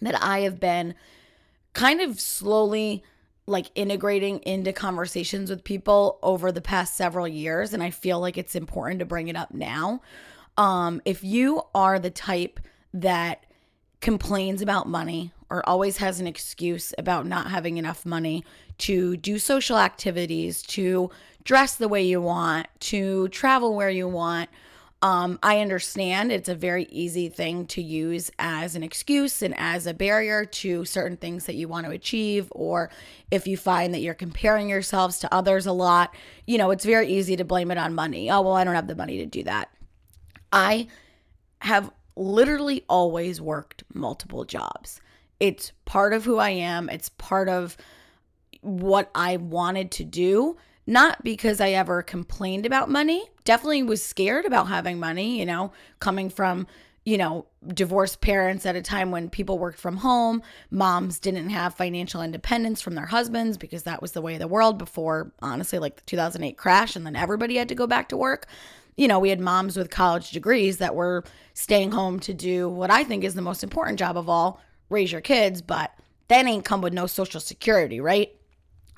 [0.00, 0.94] that I have been
[1.72, 3.02] kind of slowly
[3.46, 8.38] like integrating into conversations with people over the past several years and I feel like
[8.38, 10.02] it's important to bring it up now.
[10.56, 12.60] Um if you are the type
[12.94, 13.44] that
[14.00, 18.44] complains about money or always has an excuse about not having enough money
[18.78, 21.10] to do social activities, to
[21.44, 24.48] dress the way you want, to travel where you want,
[25.02, 29.86] um, I understand it's a very easy thing to use as an excuse and as
[29.86, 32.90] a barrier to certain things that you want to achieve, or
[33.30, 36.14] if you find that you're comparing yourselves to others a lot,
[36.46, 38.30] you know, it's very easy to blame it on money.
[38.30, 39.70] Oh, well, I don't have the money to do that.
[40.52, 40.88] I
[41.60, 45.00] have literally always worked multiple jobs.
[45.40, 47.76] It's part of who I am, it's part of
[48.60, 50.56] what I wanted to do
[50.90, 53.24] not because I ever complained about money.
[53.44, 56.66] Definitely was scared about having money, you know, coming from,
[57.04, 60.42] you know, divorced parents at a time when people worked from home.
[60.70, 64.48] Moms didn't have financial independence from their husbands because that was the way of the
[64.48, 66.96] world before, honestly, like the 2008 crash.
[66.96, 68.46] And then everybody had to go back to work.
[68.96, 71.22] You know, we had moms with college degrees that were
[71.54, 75.10] staying home to do what I think is the most important job of all raise
[75.10, 75.92] your kids, but
[76.28, 78.34] that ain't come with no social security, right?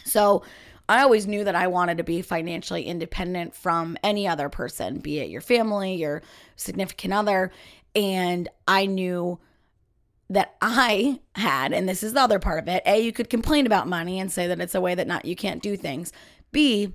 [0.05, 0.43] So,
[0.89, 5.21] I always knew that I wanted to be financially independent from any other person, be
[5.21, 6.23] it your family, your
[6.57, 7.53] significant other.
[7.95, 9.39] And I knew
[10.29, 12.83] that I had, and this is the other part of it.
[12.85, 15.37] A, you could complain about money and say that it's a way that not you
[15.37, 16.13] can't do things.
[16.51, 16.93] B,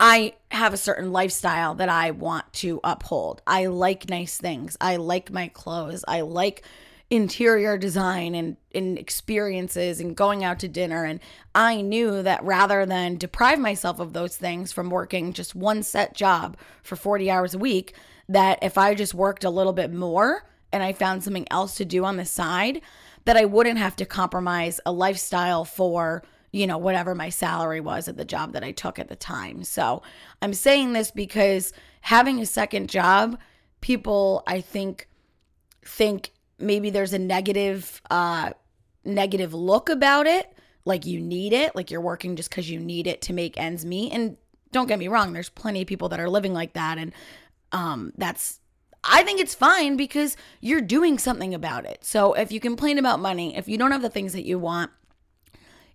[0.00, 3.42] I have a certain lifestyle that I want to uphold.
[3.46, 4.76] I like nice things.
[4.80, 6.04] I like my clothes.
[6.06, 6.62] I like
[7.10, 11.04] interior design and, and experiences and going out to dinner.
[11.04, 11.20] And
[11.54, 16.14] I knew that rather than deprive myself of those things from working just one set
[16.14, 17.94] job for 40 hours a week,
[18.28, 21.86] that if I just worked a little bit more and I found something else to
[21.86, 22.82] do on the side,
[23.24, 28.08] that I wouldn't have to compromise a lifestyle for you know, whatever my salary was
[28.08, 29.64] at the job that I took at the time.
[29.64, 30.02] So
[30.40, 33.38] I'm saying this because having a second job,
[33.80, 35.08] people, I think,
[35.84, 38.50] think maybe there's a negative uh
[39.04, 40.52] negative look about it
[40.84, 43.84] like you need it like you're working just because you need it to make ends
[43.84, 44.36] meet and
[44.72, 47.12] don't get me wrong there's plenty of people that are living like that and
[47.72, 48.60] um that's
[49.04, 52.04] I think it's fine because you're doing something about it.
[52.04, 54.90] So if you complain about money, if you don't have the things that you want,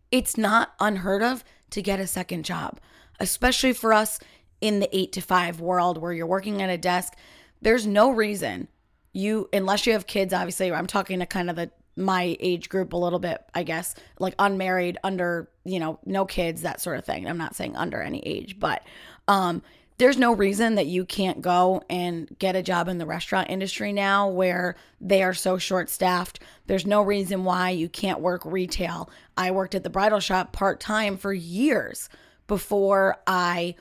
[0.10, 2.80] it's not unheard of to get a second job,
[3.20, 4.20] especially for us
[4.62, 7.14] in the 8 to 5 world where you're working at a desk.
[7.62, 8.68] There's no reason
[9.14, 12.94] you unless you have kids obviously i'm talking to kind of the my age group
[12.94, 17.06] a little bit i guess like unmarried under you know no kids that sort of
[17.06, 18.84] thing i'm not saying under any age but
[19.28, 19.62] um
[19.98, 23.94] there's no reason that you can't go and get a job in the restaurant industry
[23.94, 26.40] now where they are so short staffed.
[26.66, 29.10] There's no reason why you can't work retail.
[29.38, 32.10] I worked at the bridal shop part time for years
[32.48, 33.76] before I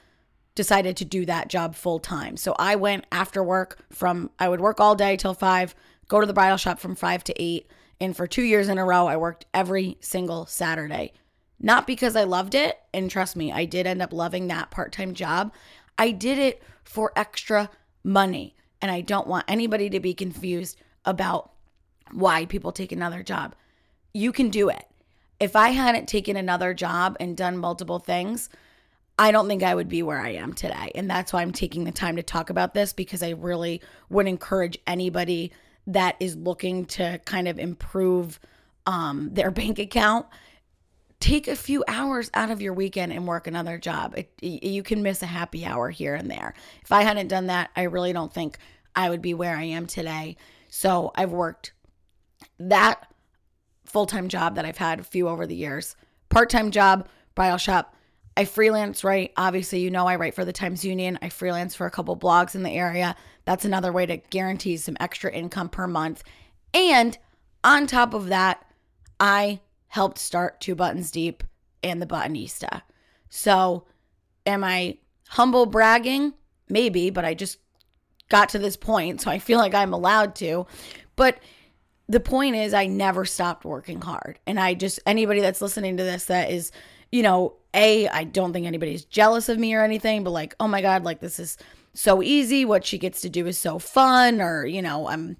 [0.54, 2.36] decided to do that job full time.
[2.36, 5.74] So I went after work from, I would work all day till five,
[6.08, 7.70] go to the bridal shop from five to eight.
[8.00, 11.12] And for two years in a row, I worked every single Saturday.
[11.60, 12.78] Not because I loved it.
[12.92, 15.52] And trust me, I did end up loving that part time job.
[15.96, 17.70] I did it for extra
[18.02, 18.56] money.
[18.80, 21.52] And I don't want anybody to be confused about
[22.10, 23.54] why people take another job.
[24.12, 24.84] You can do it.
[25.38, 28.48] If I hadn't taken another job and done multiple things,
[29.22, 30.90] I don't think I would be where I am today.
[30.96, 34.26] And that's why I'm taking the time to talk about this because I really would
[34.26, 35.52] encourage anybody
[35.86, 38.40] that is looking to kind of improve
[38.84, 40.26] um, their bank account.
[41.20, 44.14] Take a few hours out of your weekend and work another job.
[44.16, 46.54] It, you can miss a happy hour here and there.
[46.82, 48.58] If I hadn't done that, I really don't think
[48.96, 50.36] I would be where I am today.
[50.68, 51.74] So I've worked
[52.58, 53.06] that
[53.84, 55.94] full time job that I've had a few over the years,
[56.28, 57.06] part time job,
[57.36, 57.94] bridal shop.
[58.36, 59.32] I freelance, right?
[59.36, 61.18] Obviously, you know, I write for the Times Union.
[61.20, 63.14] I freelance for a couple blogs in the area.
[63.44, 66.22] That's another way to guarantee some extra income per month.
[66.72, 67.18] And
[67.62, 68.64] on top of that,
[69.20, 71.44] I helped start Two Buttons Deep
[71.82, 72.82] and the Buttonista.
[73.28, 73.86] So,
[74.46, 76.32] am I humble bragging?
[76.68, 77.58] Maybe, but I just
[78.28, 80.66] got to this point, so I feel like I'm allowed to.
[81.16, 81.38] But
[82.08, 84.38] the point is, I never stopped working hard.
[84.46, 86.72] And I just, anybody that's listening to this that is,
[87.12, 90.66] you know, A, I don't think anybody's jealous of me or anything, but like, oh
[90.66, 91.58] my God, like this is
[91.94, 92.64] so easy.
[92.64, 94.40] What she gets to do is so fun.
[94.40, 95.36] Or, you know, I'm,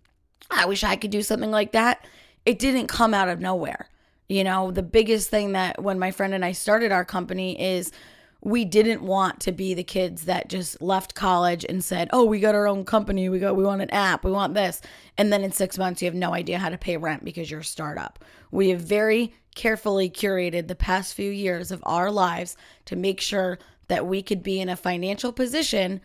[0.51, 2.07] I wish I could do something like that.
[2.45, 3.89] It didn't come out of nowhere.
[4.29, 7.91] You know, the biggest thing that when my friend and I started our company is
[8.45, 12.41] we didn't want to be the kids that just left college and said, "Oh, we
[12.41, 13.29] got our own company.
[13.29, 14.25] We got we want an app.
[14.25, 14.81] We want this."
[15.16, 17.61] And then in 6 months you have no idea how to pay rent because you're
[17.61, 18.25] a startup.
[18.51, 23.59] We have very carefully curated the past few years of our lives to make sure
[23.89, 26.01] that we could be in a financial position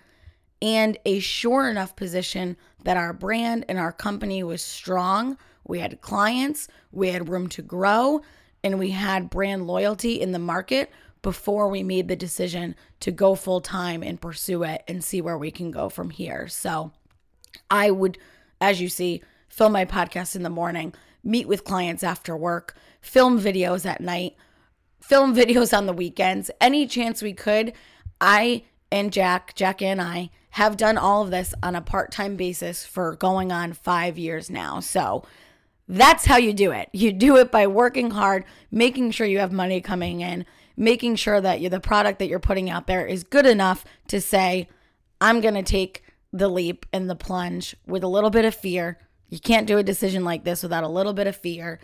[0.62, 5.38] and a sure enough position that our brand and our company was strong.
[5.66, 8.22] We had clients, we had room to grow,
[8.64, 10.92] and we had brand loyalty in the market
[11.22, 15.38] before we made the decision to go full time and pursue it and see where
[15.38, 16.48] we can go from here.
[16.48, 16.92] So
[17.70, 18.18] I would,
[18.62, 20.94] as you see, film my podcast in the morning,
[21.24, 22.76] meet with clients after work,
[23.08, 24.36] film videos at night,
[25.00, 26.52] film videos on the weekends.
[26.60, 27.74] Any chance we could,
[28.20, 32.36] I and Jack, Jack and I, have done all of this on a part time
[32.36, 34.80] basis for going on five years now.
[34.80, 35.24] So
[35.88, 36.90] that's how you do it.
[36.94, 40.46] You do it by working hard, making sure you have money coming in,
[40.76, 44.68] making sure that the product that you're putting out there is good enough to say,
[45.22, 46.04] I'm going to take
[46.34, 49.00] the leap and the plunge with a little bit of fear.
[49.30, 51.80] You can't do a decision like this without a little bit of fear.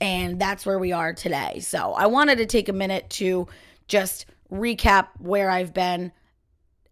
[0.00, 1.58] And that's where we are today.
[1.60, 3.48] So I wanted to take a minute to
[3.88, 6.12] just recap where I've been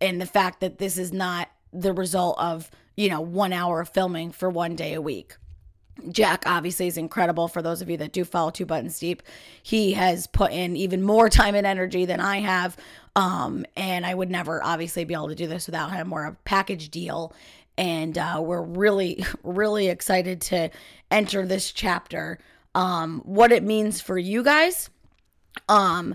[0.01, 3.89] and the fact that this is not the result of, you know, one hour of
[3.89, 5.37] filming for one day a week.
[6.11, 9.23] Jack obviously is incredible for those of you that do follow Two Buttons Deep.
[9.63, 12.77] He has put in even more time and energy than I have.
[13.15, 16.11] Um, and I would never obviously be able to do this without him.
[16.11, 17.33] We're a package deal.
[17.79, 20.71] And uh, we're really, really excited to
[21.11, 22.39] enter this chapter.
[22.77, 24.91] Um, what it means for you guys
[25.67, 26.15] um,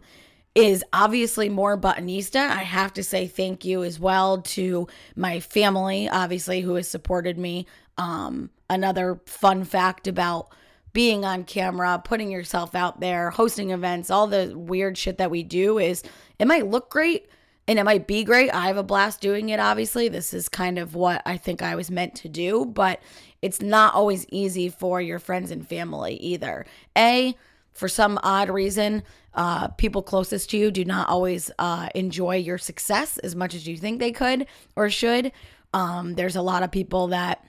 [0.54, 2.38] is obviously more buttonista.
[2.38, 7.40] I have to say thank you as well to my family, obviously, who has supported
[7.40, 7.66] me.
[7.98, 10.54] Um, another fun fact about
[10.94, 15.42] being on camera, putting yourself out there, hosting events, all the weird shit that we
[15.42, 16.04] do is
[16.38, 17.28] it might look great
[17.72, 18.54] and it might be great.
[18.54, 20.10] I have a blast doing it, obviously.
[20.10, 23.00] This is kind of what I think I was meant to do, but
[23.42, 26.66] it's not always easy for your friends and family either.
[26.98, 27.34] A,
[27.72, 29.04] for some odd reason,
[29.36, 33.66] uh, people closest to you do not always uh, enjoy your success as much as
[33.66, 35.32] you think they could or should.
[35.74, 37.42] Um, there's a lot of people that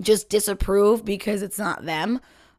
[0.00, 2.18] just disapprove because it's not them.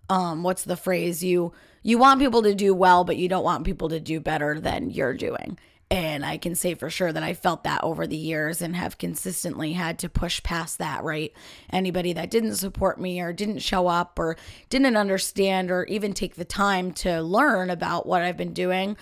[0.10, 1.22] Um, what's the phrase?
[1.22, 1.52] You
[1.84, 4.92] you want people to do well, but you don't want people to do better than
[4.92, 5.60] you're doing.
[5.92, 8.98] And I can say for sure that I felt that over the years and have
[8.98, 11.32] consistently had to push past that, right?
[11.70, 14.36] Anybody that didn't support me or didn't show up or
[14.70, 18.98] didn't understand or even take the time to learn about what I've been doing,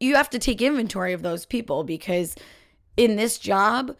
[0.00, 2.34] you have to take inventory of those people because
[2.98, 3.96] in this job,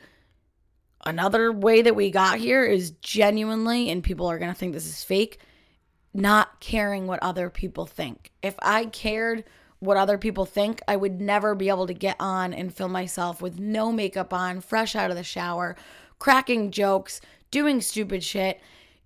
[1.07, 4.87] another way that we got here is genuinely, and people are going to think this
[4.87, 5.39] is fake,
[6.13, 8.33] not caring what other people think.
[8.43, 9.45] If I cared
[9.81, 13.41] what other people think, I would never be able to get on and film myself
[13.41, 15.77] with no makeup on, fresh out of the shower,
[16.19, 17.21] cracking jokes,
[17.51, 18.61] doing stupid shit.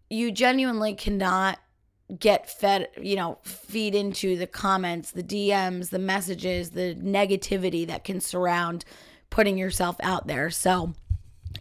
[0.08, 1.58] You genuinely cannot
[2.18, 8.04] get fed, you know, feed into the comments, the DMs, the messages, the negativity that
[8.04, 8.84] can surround
[9.30, 10.50] putting yourself out there.
[10.50, 10.94] So,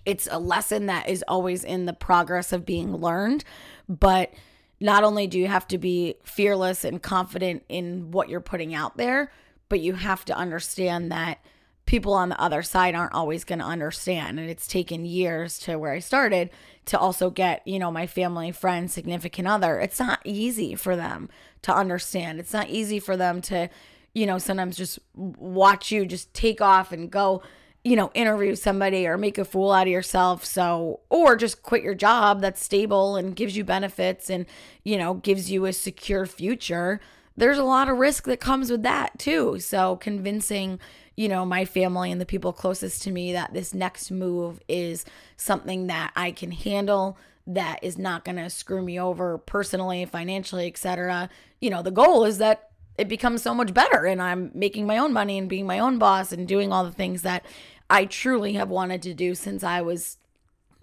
[0.06, 3.44] it's a lesson that is always in the progress of being learned.
[3.88, 4.34] But
[4.82, 8.98] not only do you have to be fearless and confident in what you're putting out
[8.98, 9.32] there,
[9.70, 11.38] but you have to understand that
[11.86, 14.40] people on the other side aren't always going to understand.
[14.40, 16.50] And it's taken years to where I started
[16.86, 19.80] to also get, you know, my family, friends, significant other.
[19.80, 21.30] It's not easy for them
[21.62, 22.40] to understand.
[22.40, 23.70] It's not easy for them to,
[24.14, 27.44] you know, sometimes just watch you just take off and go
[27.84, 30.46] you know, interview somebody or make a fool out of yourself.
[30.46, 34.46] So, or just quit your job that's stable and gives you benefits and,
[34.84, 37.00] you know, gives you a secure future.
[37.36, 39.60] There's a lot of risk that comes with that too.
[39.60, 40.80] So, convincing,
[41.16, 45.04] you know, my family and the people closest to me that this next move is
[45.38, 47.18] something that I can handle
[47.48, 51.30] that is not going to screw me over personally, financially, etc.
[51.60, 52.71] You know, the goal is that
[53.02, 55.98] it becomes so much better and I'm making my own money and being my own
[55.98, 57.44] boss and doing all the things that
[57.90, 60.18] I truly have wanted to do since I was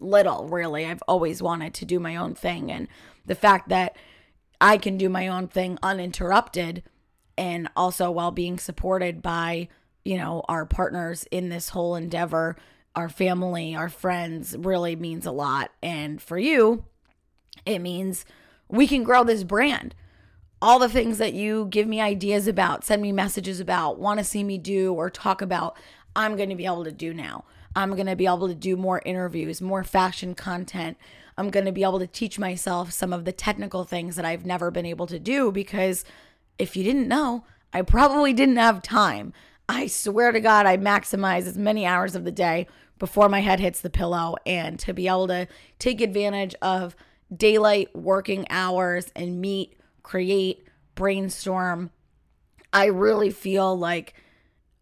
[0.00, 0.84] little, really.
[0.84, 2.88] I've always wanted to do my own thing and
[3.24, 3.96] the fact that
[4.60, 6.82] I can do my own thing uninterrupted
[7.36, 9.68] and also while being supported by,
[10.04, 12.56] you know, our partners in this whole endeavor,
[12.96, 15.70] our family, our friends really means a lot.
[15.84, 16.84] And for you,
[17.64, 18.24] it means
[18.68, 19.94] we can grow this brand.
[20.60, 24.24] All the things that you give me ideas about, send me messages about, want to
[24.24, 25.76] see me do or talk about,
[26.16, 27.44] I'm going to be able to do now.
[27.76, 30.96] I'm going to be able to do more interviews, more fashion content.
[31.36, 34.44] I'm going to be able to teach myself some of the technical things that I've
[34.44, 36.04] never been able to do because
[36.58, 39.32] if you didn't know, I probably didn't have time.
[39.68, 42.66] I swear to God, I maximize as many hours of the day
[42.98, 45.46] before my head hits the pillow and to be able to
[45.78, 46.96] take advantage of
[47.34, 49.77] daylight working hours and meet,
[50.08, 51.90] create, brainstorm.
[52.72, 54.14] I really feel like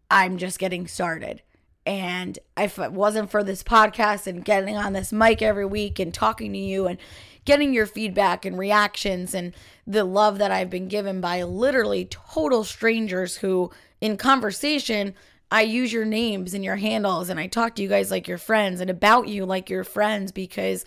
[0.09, 1.41] I'm just getting started.
[1.85, 6.13] And if it wasn't for this podcast and getting on this mic every week and
[6.13, 6.97] talking to you and
[7.43, 9.53] getting your feedback and reactions and
[9.85, 13.69] the love that I've been given by literally total strangers who,
[13.99, 15.13] in conversation,
[15.51, 18.37] I use your names and your handles and I talk to you guys like your
[18.37, 20.85] friends and about you like your friends because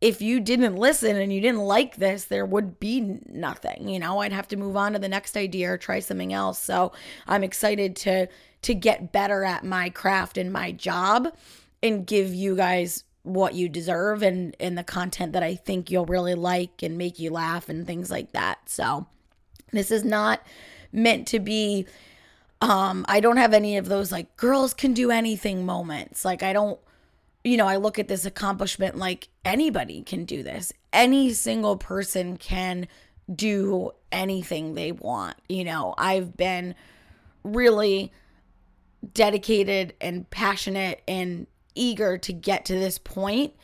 [0.00, 3.88] if you didn't listen and you didn't like this, there would be nothing.
[3.88, 6.58] You know, I'd have to move on to the next idea or try something else.
[6.58, 6.92] So
[7.26, 8.28] I'm excited to
[8.62, 11.34] to get better at my craft and my job
[11.82, 16.06] and give you guys what you deserve and and the content that I think you'll
[16.06, 18.70] really like and make you laugh and things like that.
[18.70, 19.06] So
[19.72, 20.42] this is not
[20.92, 21.86] meant to be
[22.62, 26.24] um I don't have any of those like girls can do anything moments.
[26.24, 26.80] Like I don't
[27.44, 30.72] you know, I look at this accomplishment like anybody can do this.
[30.92, 32.86] Any single person can
[33.34, 35.36] do anything they want.
[35.48, 36.74] You know, I've been
[37.42, 38.12] really
[39.14, 43.54] dedicated and passionate and eager to get to this point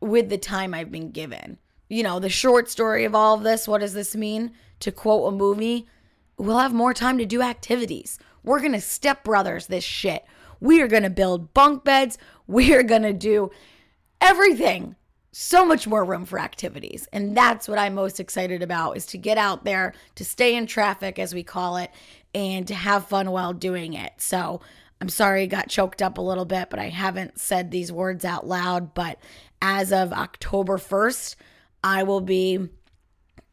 [0.00, 1.58] with the time I've been given.
[1.88, 4.52] You know, the short story of all of this, what does this mean?
[4.80, 5.86] To quote a movie,
[6.36, 8.18] we'll have more time to do activities.
[8.42, 10.24] We're going to step brothers this shit.
[10.60, 12.18] We are going to build bunk beds.
[12.46, 13.50] We are going to do
[14.20, 14.96] everything.
[15.32, 17.08] So much more room for activities.
[17.12, 20.66] And that's what I'm most excited about is to get out there, to stay in
[20.66, 21.90] traffic as we call it,
[22.34, 24.12] and to have fun while doing it.
[24.18, 24.60] So,
[25.00, 28.24] I'm sorry I got choked up a little bit, but I haven't said these words
[28.24, 28.92] out loud.
[28.92, 29.18] But
[29.62, 31.36] as of October 1st,
[31.82, 32.68] I will be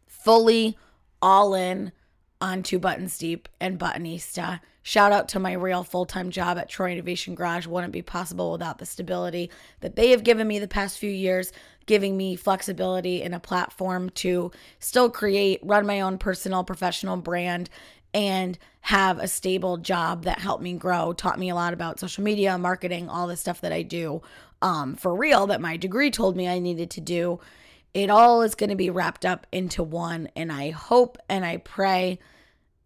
[0.07, 0.77] fully
[1.21, 1.93] all in
[2.41, 4.59] on Two Buttons Deep and Buttonista.
[4.87, 7.67] Shout out to my real full time job at Troy Innovation Garage.
[7.67, 11.51] Wouldn't be possible without the stability that they have given me the past few years,
[11.87, 17.69] giving me flexibility and a platform to still create, run my own personal professional brand,
[18.13, 22.23] and have a stable job that helped me grow, taught me a lot about social
[22.23, 24.21] media, marketing, all the stuff that I do
[24.61, 27.41] um, for real that my degree told me I needed to do.
[27.93, 30.29] It all is going to be wrapped up into one.
[30.33, 32.19] And I hope and I pray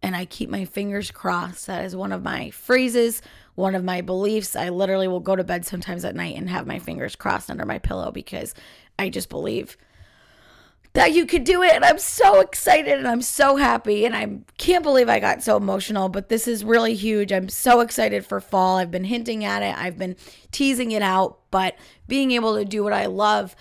[0.03, 1.67] and I keep my fingers crossed.
[1.67, 3.21] That is one of my phrases,
[3.55, 4.55] one of my beliefs.
[4.55, 7.65] I literally will go to bed sometimes at night and have my fingers crossed under
[7.65, 8.55] my pillow because
[8.97, 9.77] I just believe
[10.93, 11.73] that you could do it.
[11.73, 14.05] And I'm so excited and I'm so happy.
[14.05, 17.31] And I can't believe I got so emotional, but this is really huge.
[17.31, 18.77] I'm so excited for fall.
[18.77, 20.15] I've been hinting at it, I've been
[20.51, 21.75] teasing it out, but
[22.07, 23.55] being able to do what I love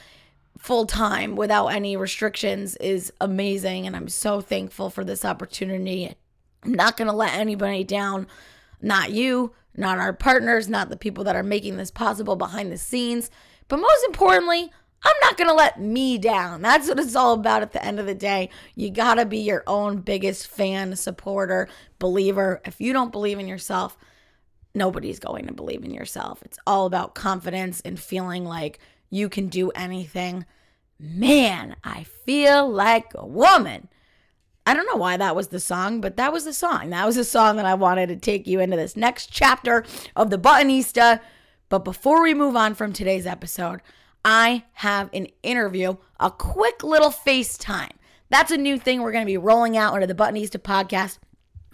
[0.59, 3.86] full time without any restrictions is amazing.
[3.86, 6.14] And I'm so thankful for this opportunity.
[6.62, 8.26] I'm not going to let anybody down,
[8.80, 12.78] not you, not our partners, not the people that are making this possible behind the
[12.78, 13.30] scenes.
[13.68, 14.70] But most importantly,
[15.02, 16.61] I'm not going to let me down.
[16.61, 18.50] That's what it's all about at the end of the day.
[18.74, 22.61] You got to be your own biggest fan, supporter, believer.
[22.66, 23.96] If you don't believe in yourself,
[24.74, 26.42] nobody's going to believe in yourself.
[26.44, 30.44] It's all about confidence and feeling like you can do anything.
[30.98, 33.88] Man, I feel like a woman.
[34.70, 36.90] I don't know why that was the song, but that was the song.
[36.90, 40.30] That was the song that I wanted to take you into this next chapter of
[40.30, 41.18] the Buttonista.
[41.68, 43.80] But before we move on from today's episode,
[44.24, 47.90] I have an interview, a quick little FaceTime.
[48.28, 51.18] That's a new thing we're going to be rolling out under the Buttonista podcast.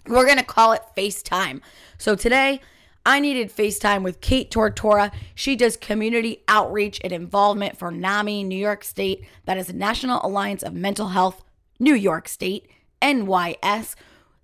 [0.07, 1.61] We're going to call it FaceTime.
[1.99, 2.61] So today,
[3.05, 5.11] I needed FaceTime with Kate Tortora.
[5.35, 9.23] She does community outreach and involvement for NAMI New York State.
[9.45, 11.43] That is the National Alliance of Mental Health
[11.79, 12.67] New York State,
[13.01, 13.95] NYS.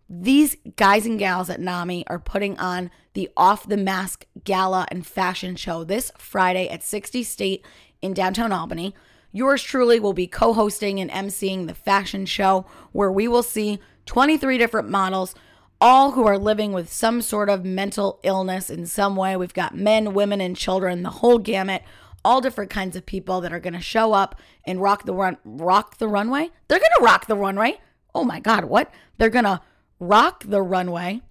[0.09, 5.05] These guys and gals at NAMI are putting on the Off the Mask Gala and
[5.05, 7.65] Fashion Show this Friday at 60 State
[8.01, 8.93] in downtown Albany.
[9.31, 13.79] Yours truly will be co hosting and emceeing the fashion show where we will see
[14.05, 15.33] 23 different models,
[15.81, 19.35] all who are living with some sort of mental illness in some way.
[19.35, 21.81] We've got men, women, and children, the whole gamut,
[22.23, 25.37] all different kinds of people that are going to show up and rock the run
[25.43, 26.51] rock the runway.
[26.67, 27.79] They're going to rock the runway.
[28.15, 28.91] Oh my god, what?
[29.17, 29.61] They're going to
[29.99, 31.21] rock the runway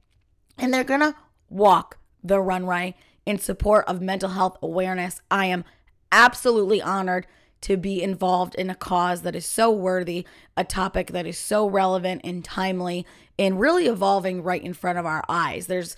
[0.58, 1.14] and they're going to
[1.48, 2.94] walk the runway
[3.26, 5.20] in support of mental health awareness.
[5.30, 5.64] I am
[6.10, 7.26] absolutely honored
[7.62, 10.26] to be involved in a cause that is so worthy,
[10.56, 13.06] a topic that is so relevant and timely,
[13.38, 15.68] and really evolving right in front of our eyes.
[15.68, 15.96] There's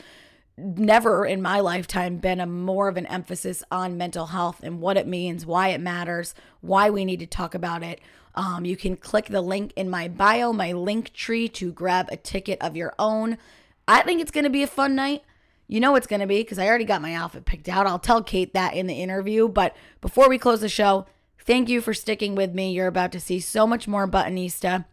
[0.57, 4.97] never in my lifetime been a more of an emphasis on mental health and what
[4.97, 8.01] it means, why it matters, why we need to talk about it.
[8.35, 12.61] Um, you can click the link in my bio, my Linktree, to grab a ticket
[12.61, 13.39] of your own.
[13.87, 15.23] I think it's going to be a fun night.
[15.67, 17.87] You know it's going to be because I already got my outfit picked out.
[17.87, 19.49] I'll tell Kate that in the interview.
[19.49, 21.07] But before we close the show,
[21.45, 22.73] Thank you for sticking with me.
[22.73, 24.87] You're about to see so much more Buttonista.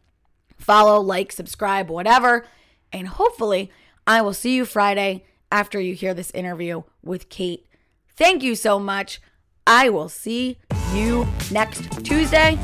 [0.58, 2.46] Follow, like, subscribe, whatever.
[2.92, 3.72] And hopefully,
[4.06, 7.68] I will see you Friday after you hear this interview with Kate.
[8.16, 9.22] Thank you so much.
[9.68, 10.58] I will see
[10.94, 12.58] you next Tuesday.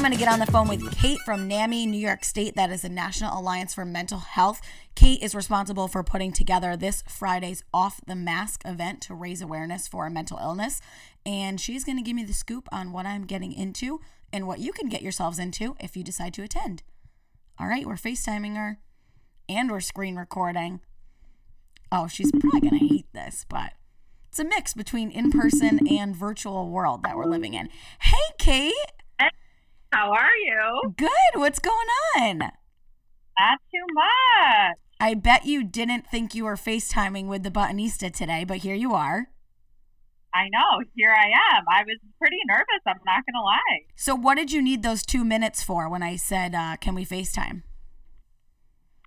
[0.00, 2.56] I'm going to get on the phone with Kate from NAMI, New York State.
[2.56, 4.62] That is the National Alliance for Mental Health.
[4.94, 9.86] Kate is responsible for putting together this Friday's Off the Mask event to raise awareness
[9.86, 10.80] for mental illness.
[11.26, 14.00] And she's going to give me the scoop on what I'm getting into
[14.32, 16.82] and what you can get yourselves into if you decide to attend.
[17.58, 18.78] All right, we're FaceTiming her
[19.50, 20.80] and we're screen recording.
[21.90, 23.72] Oh, she's probably going to hate this, but
[24.28, 27.68] it's a mix between in person and virtual world that we're living in.
[28.00, 28.72] Hey, Kate.
[29.92, 30.94] How are you?
[30.96, 31.10] Good.
[31.34, 32.38] What's going on?
[32.38, 34.76] Not too much.
[35.00, 38.94] I bet you didn't think you were FaceTiming with the Buttonista today, but here you
[38.94, 39.30] are.
[40.32, 40.84] I know.
[40.94, 41.64] Here I am.
[41.68, 42.82] I was pretty nervous.
[42.86, 43.80] I'm not going to lie.
[43.96, 47.04] So, what did you need those two minutes for when I said, uh, Can we
[47.04, 47.62] FaceTime?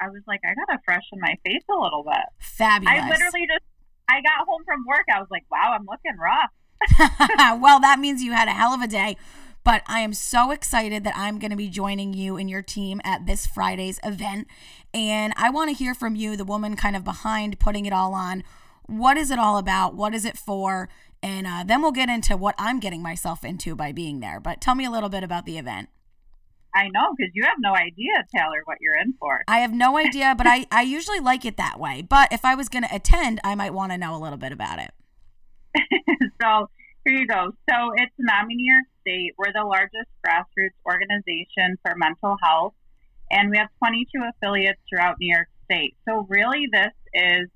[0.03, 2.25] I was like, I got to freshen my face a little bit.
[2.39, 2.93] Fabulous.
[2.93, 3.63] I literally just,
[4.09, 5.05] I got home from work.
[5.13, 7.59] I was like, wow, I'm looking rough.
[7.61, 9.15] well, that means you had a hell of a day.
[9.63, 12.99] But I am so excited that I'm going to be joining you and your team
[13.05, 14.47] at this Friday's event.
[14.93, 18.13] And I want to hear from you, the woman kind of behind putting it all
[18.13, 18.43] on.
[18.87, 19.95] What is it all about?
[19.95, 20.89] What is it for?
[21.21, 24.41] And uh, then we'll get into what I'm getting myself into by being there.
[24.41, 25.87] But tell me a little bit about the event.
[26.75, 29.43] I know because you have no idea, Taylor, what you're in for.
[29.47, 32.01] I have no idea, but I, I usually like it that way.
[32.01, 34.51] But if I was going to attend, I might want to know a little bit
[34.51, 34.91] about it.
[36.41, 36.69] so
[37.05, 37.51] here you go.
[37.69, 39.33] So it's NAMI New York State.
[39.37, 42.73] We're the largest grassroots organization for mental health,
[43.29, 45.95] and we have 22 affiliates throughout New York State.
[46.07, 47.49] So really, this is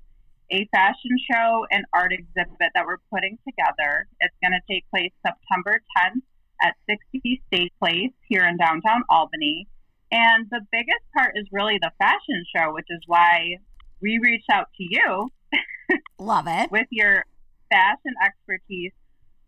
[0.50, 4.06] a fashion show and art exhibit that we're putting together.
[4.20, 6.22] It's going to take place September 10th
[6.62, 9.68] at 60 State Place here in downtown Albany.
[10.10, 13.56] And the biggest part is really the fashion show, which is why
[14.00, 15.30] we reached out to you.
[16.18, 16.70] Love it.
[16.70, 17.24] with your
[17.70, 18.92] fashion expertise.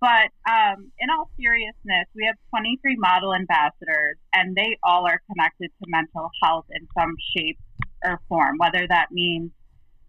[0.01, 5.71] But um, in all seriousness, we have 23 model ambassadors, and they all are connected
[5.83, 7.59] to mental health in some shape
[8.03, 9.51] or form, whether that means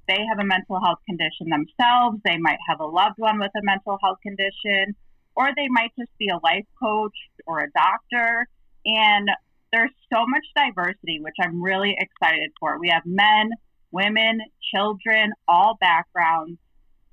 [0.08, 3.62] they have a mental health condition themselves, they might have a loved one with a
[3.64, 4.96] mental health condition,
[5.36, 7.16] or they might just be a life coach
[7.46, 8.48] or a doctor.
[8.86, 9.30] And
[9.72, 12.80] there's so much diversity, which I'm really excited for.
[12.80, 13.52] We have men,
[13.92, 14.42] women,
[14.74, 16.60] children, all backgrounds.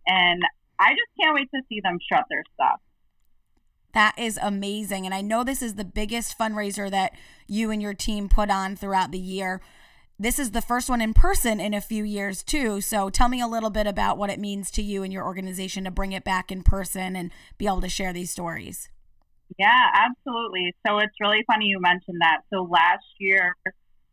[0.07, 0.43] And
[0.79, 2.81] I just can't wait to see them strut their stuff.
[3.95, 5.07] That is amazing.
[5.07, 7.13] And I know this is the biggest fundraiser that
[7.47, 9.61] you and your team put on throughout the year
[10.19, 12.81] this is the first one in person in a few years too.
[12.81, 15.85] So tell me a little bit about what it means to you and your organization
[15.85, 18.89] to bring it back in person and be able to share these stories.
[19.59, 20.75] Yeah, absolutely.
[20.87, 22.41] So it's really funny you mentioned that.
[22.53, 23.57] So last year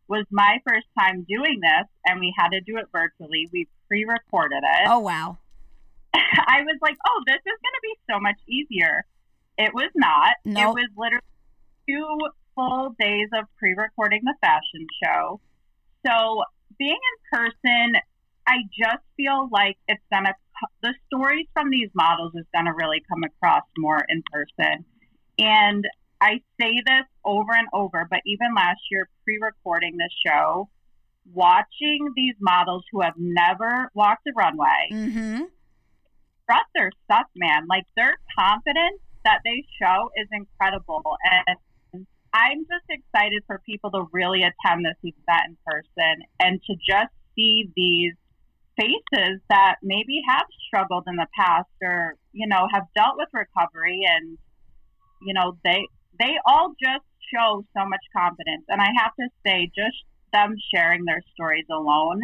[0.07, 3.49] was my first time doing this and we had to do it virtually.
[3.51, 4.87] We pre-recorded it.
[4.87, 5.39] Oh wow.
[6.13, 9.05] I was like, "Oh, this is going to be so much easier."
[9.57, 10.35] It was not.
[10.45, 10.77] Nope.
[10.77, 11.21] It was literally
[11.89, 12.17] two
[12.55, 15.41] full days of pre-recording the fashion show
[16.05, 16.43] so
[16.77, 18.01] being in person,
[18.47, 20.33] I just feel like it's gonna
[20.81, 24.85] the stories from these models is gonna really come across more in person.
[25.37, 25.85] And
[26.21, 30.69] I say this over and over, but even last year, pre-recording this show,
[31.33, 35.43] watching these models who have never walked a runway, mm-hmm.
[36.45, 37.67] trust their stuff, man.
[37.67, 41.03] Like their confidence that they show is incredible,
[41.47, 41.57] and
[42.35, 47.13] I'm just excited for people to really attend this event in person and to just
[47.33, 48.13] see these
[48.77, 54.01] faces that maybe have struggled in the past or you know have dealt with recovery
[54.05, 54.37] and
[55.21, 55.87] you know they
[56.19, 59.95] they all just show so much confidence and i have to say just
[60.33, 62.19] them sharing their stories alone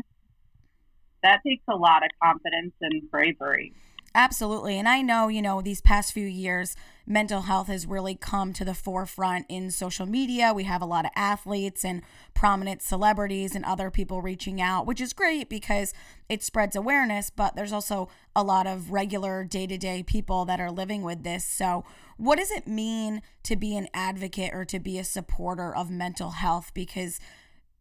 [1.24, 3.74] that takes a lot of confidence and bravery
[4.14, 4.78] Absolutely.
[4.78, 6.76] And I know, you know, these past few years,
[7.12, 10.54] mental health has really come to the forefront in social media.
[10.54, 12.02] We have a lot of athletes and
[12.34, 15.94] prominent celebrities and other people reaching out, which is great because
[16.30, 20.60] it spreads awareness, but there's also a lot of regular day to day people that
[20.60, 21.44] are living with this.
[21.46, 21.84] So,
[22.18, 26.32] what does it mean to be an advocate or to be a supporter of mental
[26.32, 26.72] health?
[26.74, 27.20] Because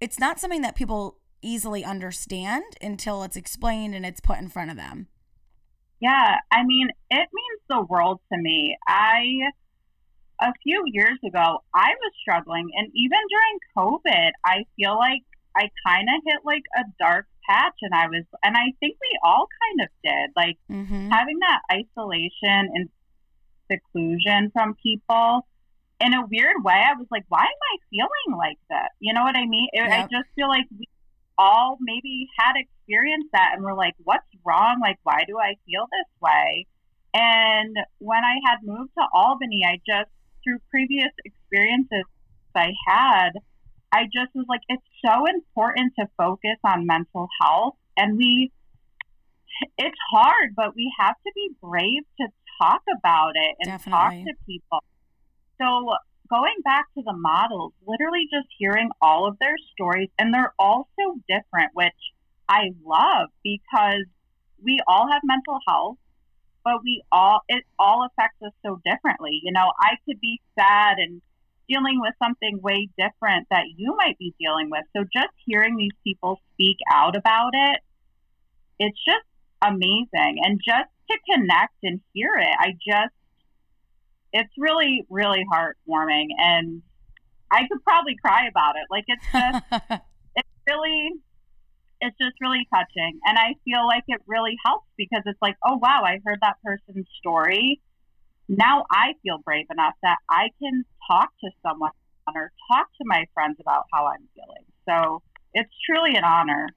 [0.00, 4.70] it's not something that people easily understand until it's explained and it's put in front
[4.70, 5.08] of them.
[6.00, 8.76] Yeah, I mean, it means the world to me.
[8.88, 9.50] I,
[10.40, 15.22] a few years ago, I was struggling, and even during COVID, I feel like
[15.54, 19.18] I kind of hit like a dark patch, and I was, and I think we
[19.22, 21.10] all kind of did, like mm-hmm.
[21.10, 22.88] having that isolation and
[23.70, 25.46] seclusion from people.
[26.00, 28.92] In a weird way, I was like, why am I feeling like that?
[29.00, 29.68] You know what I mean?
[29.74, 29.90] Yep.
[29.90, 30.88] I just feel like we
[31.38, 34.80] all maybe had experienced that and were like, what's wrong?
[34.80, 36.66] Like, why do I feel this way?
[37.14, 40.10] And when I had moved to Albany, I just,
[40.44, 42.04] through previous experiences
[42.54, 43.30] I had,
[43.92, 47.74] I just was like, it's so important to focus on mental health.
[47.96, 48.52] And we,
[49.78, 52.28] it's hard, but we have to be brave to
[52.62, 53.92] talk about it and Definitely.
[53.92, 54.84] talk to people.
[55.60, 55.94] So
[56.30, 60.88] going back to the models, literally just hearing all of their stories, and they're all
[60.98, 61.92] so different, which
[62.48, 64.06] I love because
[64.62, 65.96] we all have mental health,
[66.64, 69.40] but we all, it all affects us so differently.
[69.42, 71.20] You know, I could be sad and
[71.68, 74.84] dealing with something way different that you might be dealing with.
[74.96, 77.80] So just hearing these people speak out about it,
[78.78, 79.24] it's just
[79.62, 80.40] amazing.
[80.44, 83.14] And just to connect and hear it, I just,
[84.32, 86.28] it's really, really heartwarming.
[86.38, 86.82] And
[87.50, 88.86] I could probably cry about it.
[88.90, 90.02] Like it's just,
[90.36, 91.10] it's really,
[92.00, 93.18] it's just really touching.
[93.24, 96.56] And I feel like it really helps because it's like, oh, wow, I heard that
[96.64, 97.80] person's story.
[98.48, 101.92] Now I feel brave enough that I can talk to someone
[102.34, 104.64] or talk to my friends about how I'm feeling.
[104.88, 105.22] So
[105.54, 106.68] it's truly an honor.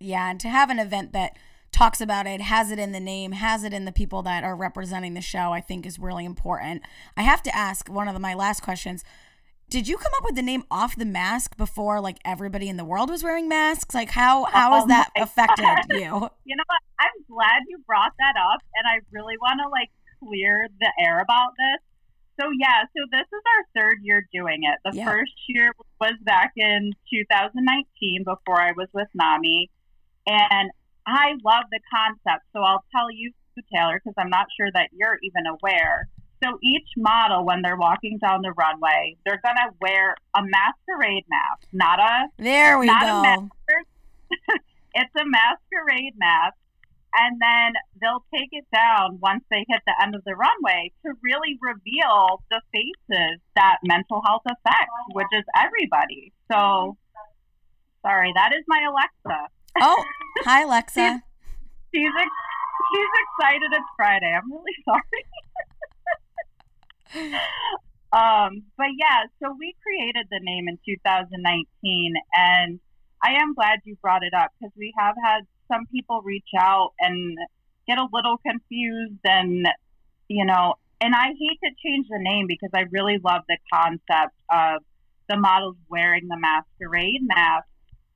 [0.00, 0.30] Yeah.
[0.30, 1.36] And to have an event that,
[1.74, 4.54] talks about it, has it in the name, has it in the people that are
[4.54, 6.82] representing the show, I think is really important.
[7.16, 9.04] I have to ask one of the, my last questions.
[9.68, 12.84] Did you come up with the name off the mask before like everybody in the
[12.84, 13.94] world was wearing masks?
[13.94, 15.84] Like how how has oh that affected God.
[15.90, 16.30] you?
[16.44, 16.82] You know what?
[17.00, 21.20] I'm glad you brought that up and I really want to like clear the air
[21.20, 21.80] about this.
[22.40, 24.78] So yeah, so this is our third year doing it.
[24.84, 25.10] The yeah.
[25.10, 29.70] first year was back in 2019 before I was with NAMI.
[30.26, 30.70] And
[31.06, 32.46] I love the concept.
[32.52, 33.32] So I'll tell you,
[33.72, 36.08] Taylor, because I'm not sure that you're even aware.
[36.42, 41.24] So each model, when they're walking down the runway, they're going to wear a masquerade
[41.28, 42.28] mask, not a.
[42.38, 42.92] There we go.
[42.94, 43.48] A
[44.94, 46.56] it's a masquerade mask.
[47.16, 51.12] And then they'll take it down once they hit the end of the runway to
[51.22, 56.32] really reveal the faces that mental health affects, which is everybody.
[56.50, 56.96] So,
[58.02, 59.46] sorry, that is my Alexa.
[59.80, 60.04] Oh,
[60.44, 61.22] hi, Alexa.
[61.92, 62.12] she's, she's,
[62.92, 64.32] she's excited it's Friday.
[64.32, 65.02] I'm really sorry.
[68.12, 72.80] um, but yeah, so we created the name in 2019, and
[73.22, 76.92] I am glad you brought it up because we have had some people reach out
[77.00, 77.36] and
[77.88, 79.66] get a little confused, and
[80.28, 84.34] you know, and I hate to change the name because I really love the concept
[84.50, 84.82] of
[85.28, 87.66] the models wearing the masquerade mask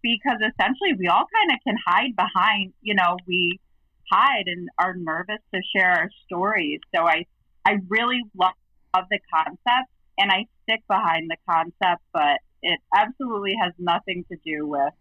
[0.02, 3.60] because essentially we all kind of can hide behind, you know, we
[4.10, 6.80] hide and are nervous to share our stories.
[6.94, 7.26] So I,
[7.64, 8.52] I really love,
[9.10, 14.66] the concept and I stick behind the concept, but it absolutely has nothing to do
[14.66, 14.92] with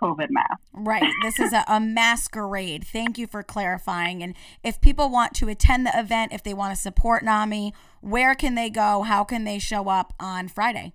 [0.00, 0.60] COVID mask.
[0.72, 1.10] Right.
[1.22, 2.86] This is a, a, masquerade.
[2.86, 4.22] Thank you for clarifying.
[4.22, 8.34] And if people want to attend the event, if they want to support NAMI, where
[8.34, 9.02] can they go?
[9.02, 10.92] How can they show up on Friday?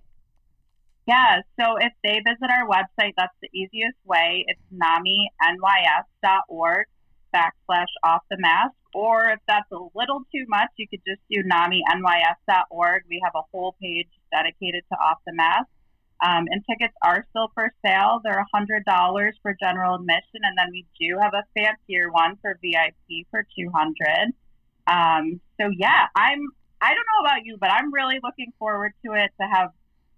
[1.06, 4.44] Yeah, so if they visit our website, that's the easiest way.
[4.46, 6.86] It's NamiNYS.org
[7.34, 8.72] backslash off the mask.
[8.94, 13.02] Or if that's a little too much, you could just do NamiNYS.org.
[13.10, 15.68] We have a whole page dedicated to off the mask.
[16.24, 18.20] Um, and tickets are still for sale.
[18.24, 23.26] They're $100 for general admission, and then we do have a fancier one for VIP
[23.30, 24.32] for 200
[24.86, 26.40] um, So yeah, I'm.
[26.80, 29.70] I don't know about you, but I'm really looking forward to it to have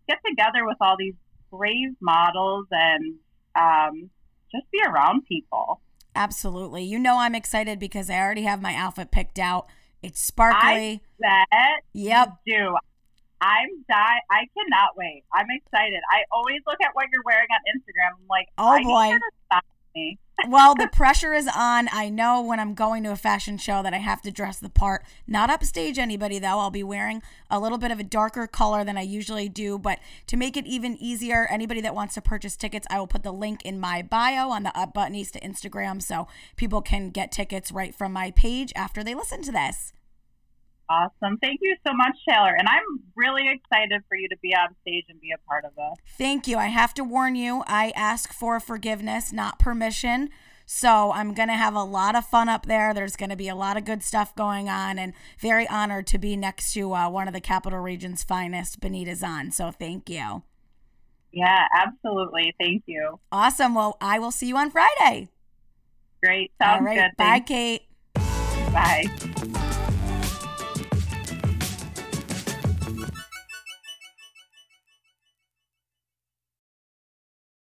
[0.09, 1.15] get together with all these
[1.51, 3.15] brave models and
[3.55, 4.11] um,
[4.53, 5.81] just be around people.
[6.15, 6.83] Absolutely.
[6.85, 9.67] You know I'm excited because I already have my outfit picked out.
[10.03, 11.03] It's sparkly.
[11.25, 12.29] I bet yep.
[12.47, 12.77] do.
[13.41, 14.19] I'm die.
[14.31, 15.25] I cannot wait.
[15.33, 16.01] I'm excited.
[16.11, 18.19] I always look at what you're wearing on Instagram.
[18.19, 19.19] I'm like, oh boy.
[19.97, 20.19] Me.
[20.49, 21.89] well, the pressure is on.
[21.91, 24.69] I know when I'm going to a fashion show that I have to dress the
[24.69, 25.03] part.
[25.27, 26.59] Not upstage anybody though.
[26.59, 29.99] I'll be wearing a little bit of a darker color than I usually do, but
[30.27, 33.33] to make it even easier, anybody that wants to purchase tickets, I will put the
[33.33, 37.73] link in my bio on the Up Buttonista to Instagram so people can get tickets
[37.73, 39.95] right from my page after they listen to this.
[40.89, 41.37] Awesome.
[41.39, 42.55] Thank you so much, Taylor.
[42.57, 45.75] And I'm really excited for you to be on stage and be a part of
[45.75, 46.15] this.
[46.17, 46.59] Thank you.
[46.59, 50.31] I have to warn you, I ask for forgiveness, not permission.
[50.65, 52.93] So I'm going to have a lot of fun up there.
[52.93, 56.19] There's going to be a lot of good stuff going on, and very honored to
[56.19, 59.53] be next to uh, one of the Capital Region's finest, Benita Zahn.
[59.53, 60.43] So thank you.
[61.33, 62.53] Yeah, absolutely.
[62.59, 63.21] Thank you.
[63.31, 63.75] Awesome.
[63.77, 65.29] Well, I will see you on Friday.
[66.23, 66.51] Great.
[66.61, 66.97] Sounds All right.
[66.97, 67.17] good.
[67.17, 67.83] Bye, Kate.
[68.73, 69.63] Bye.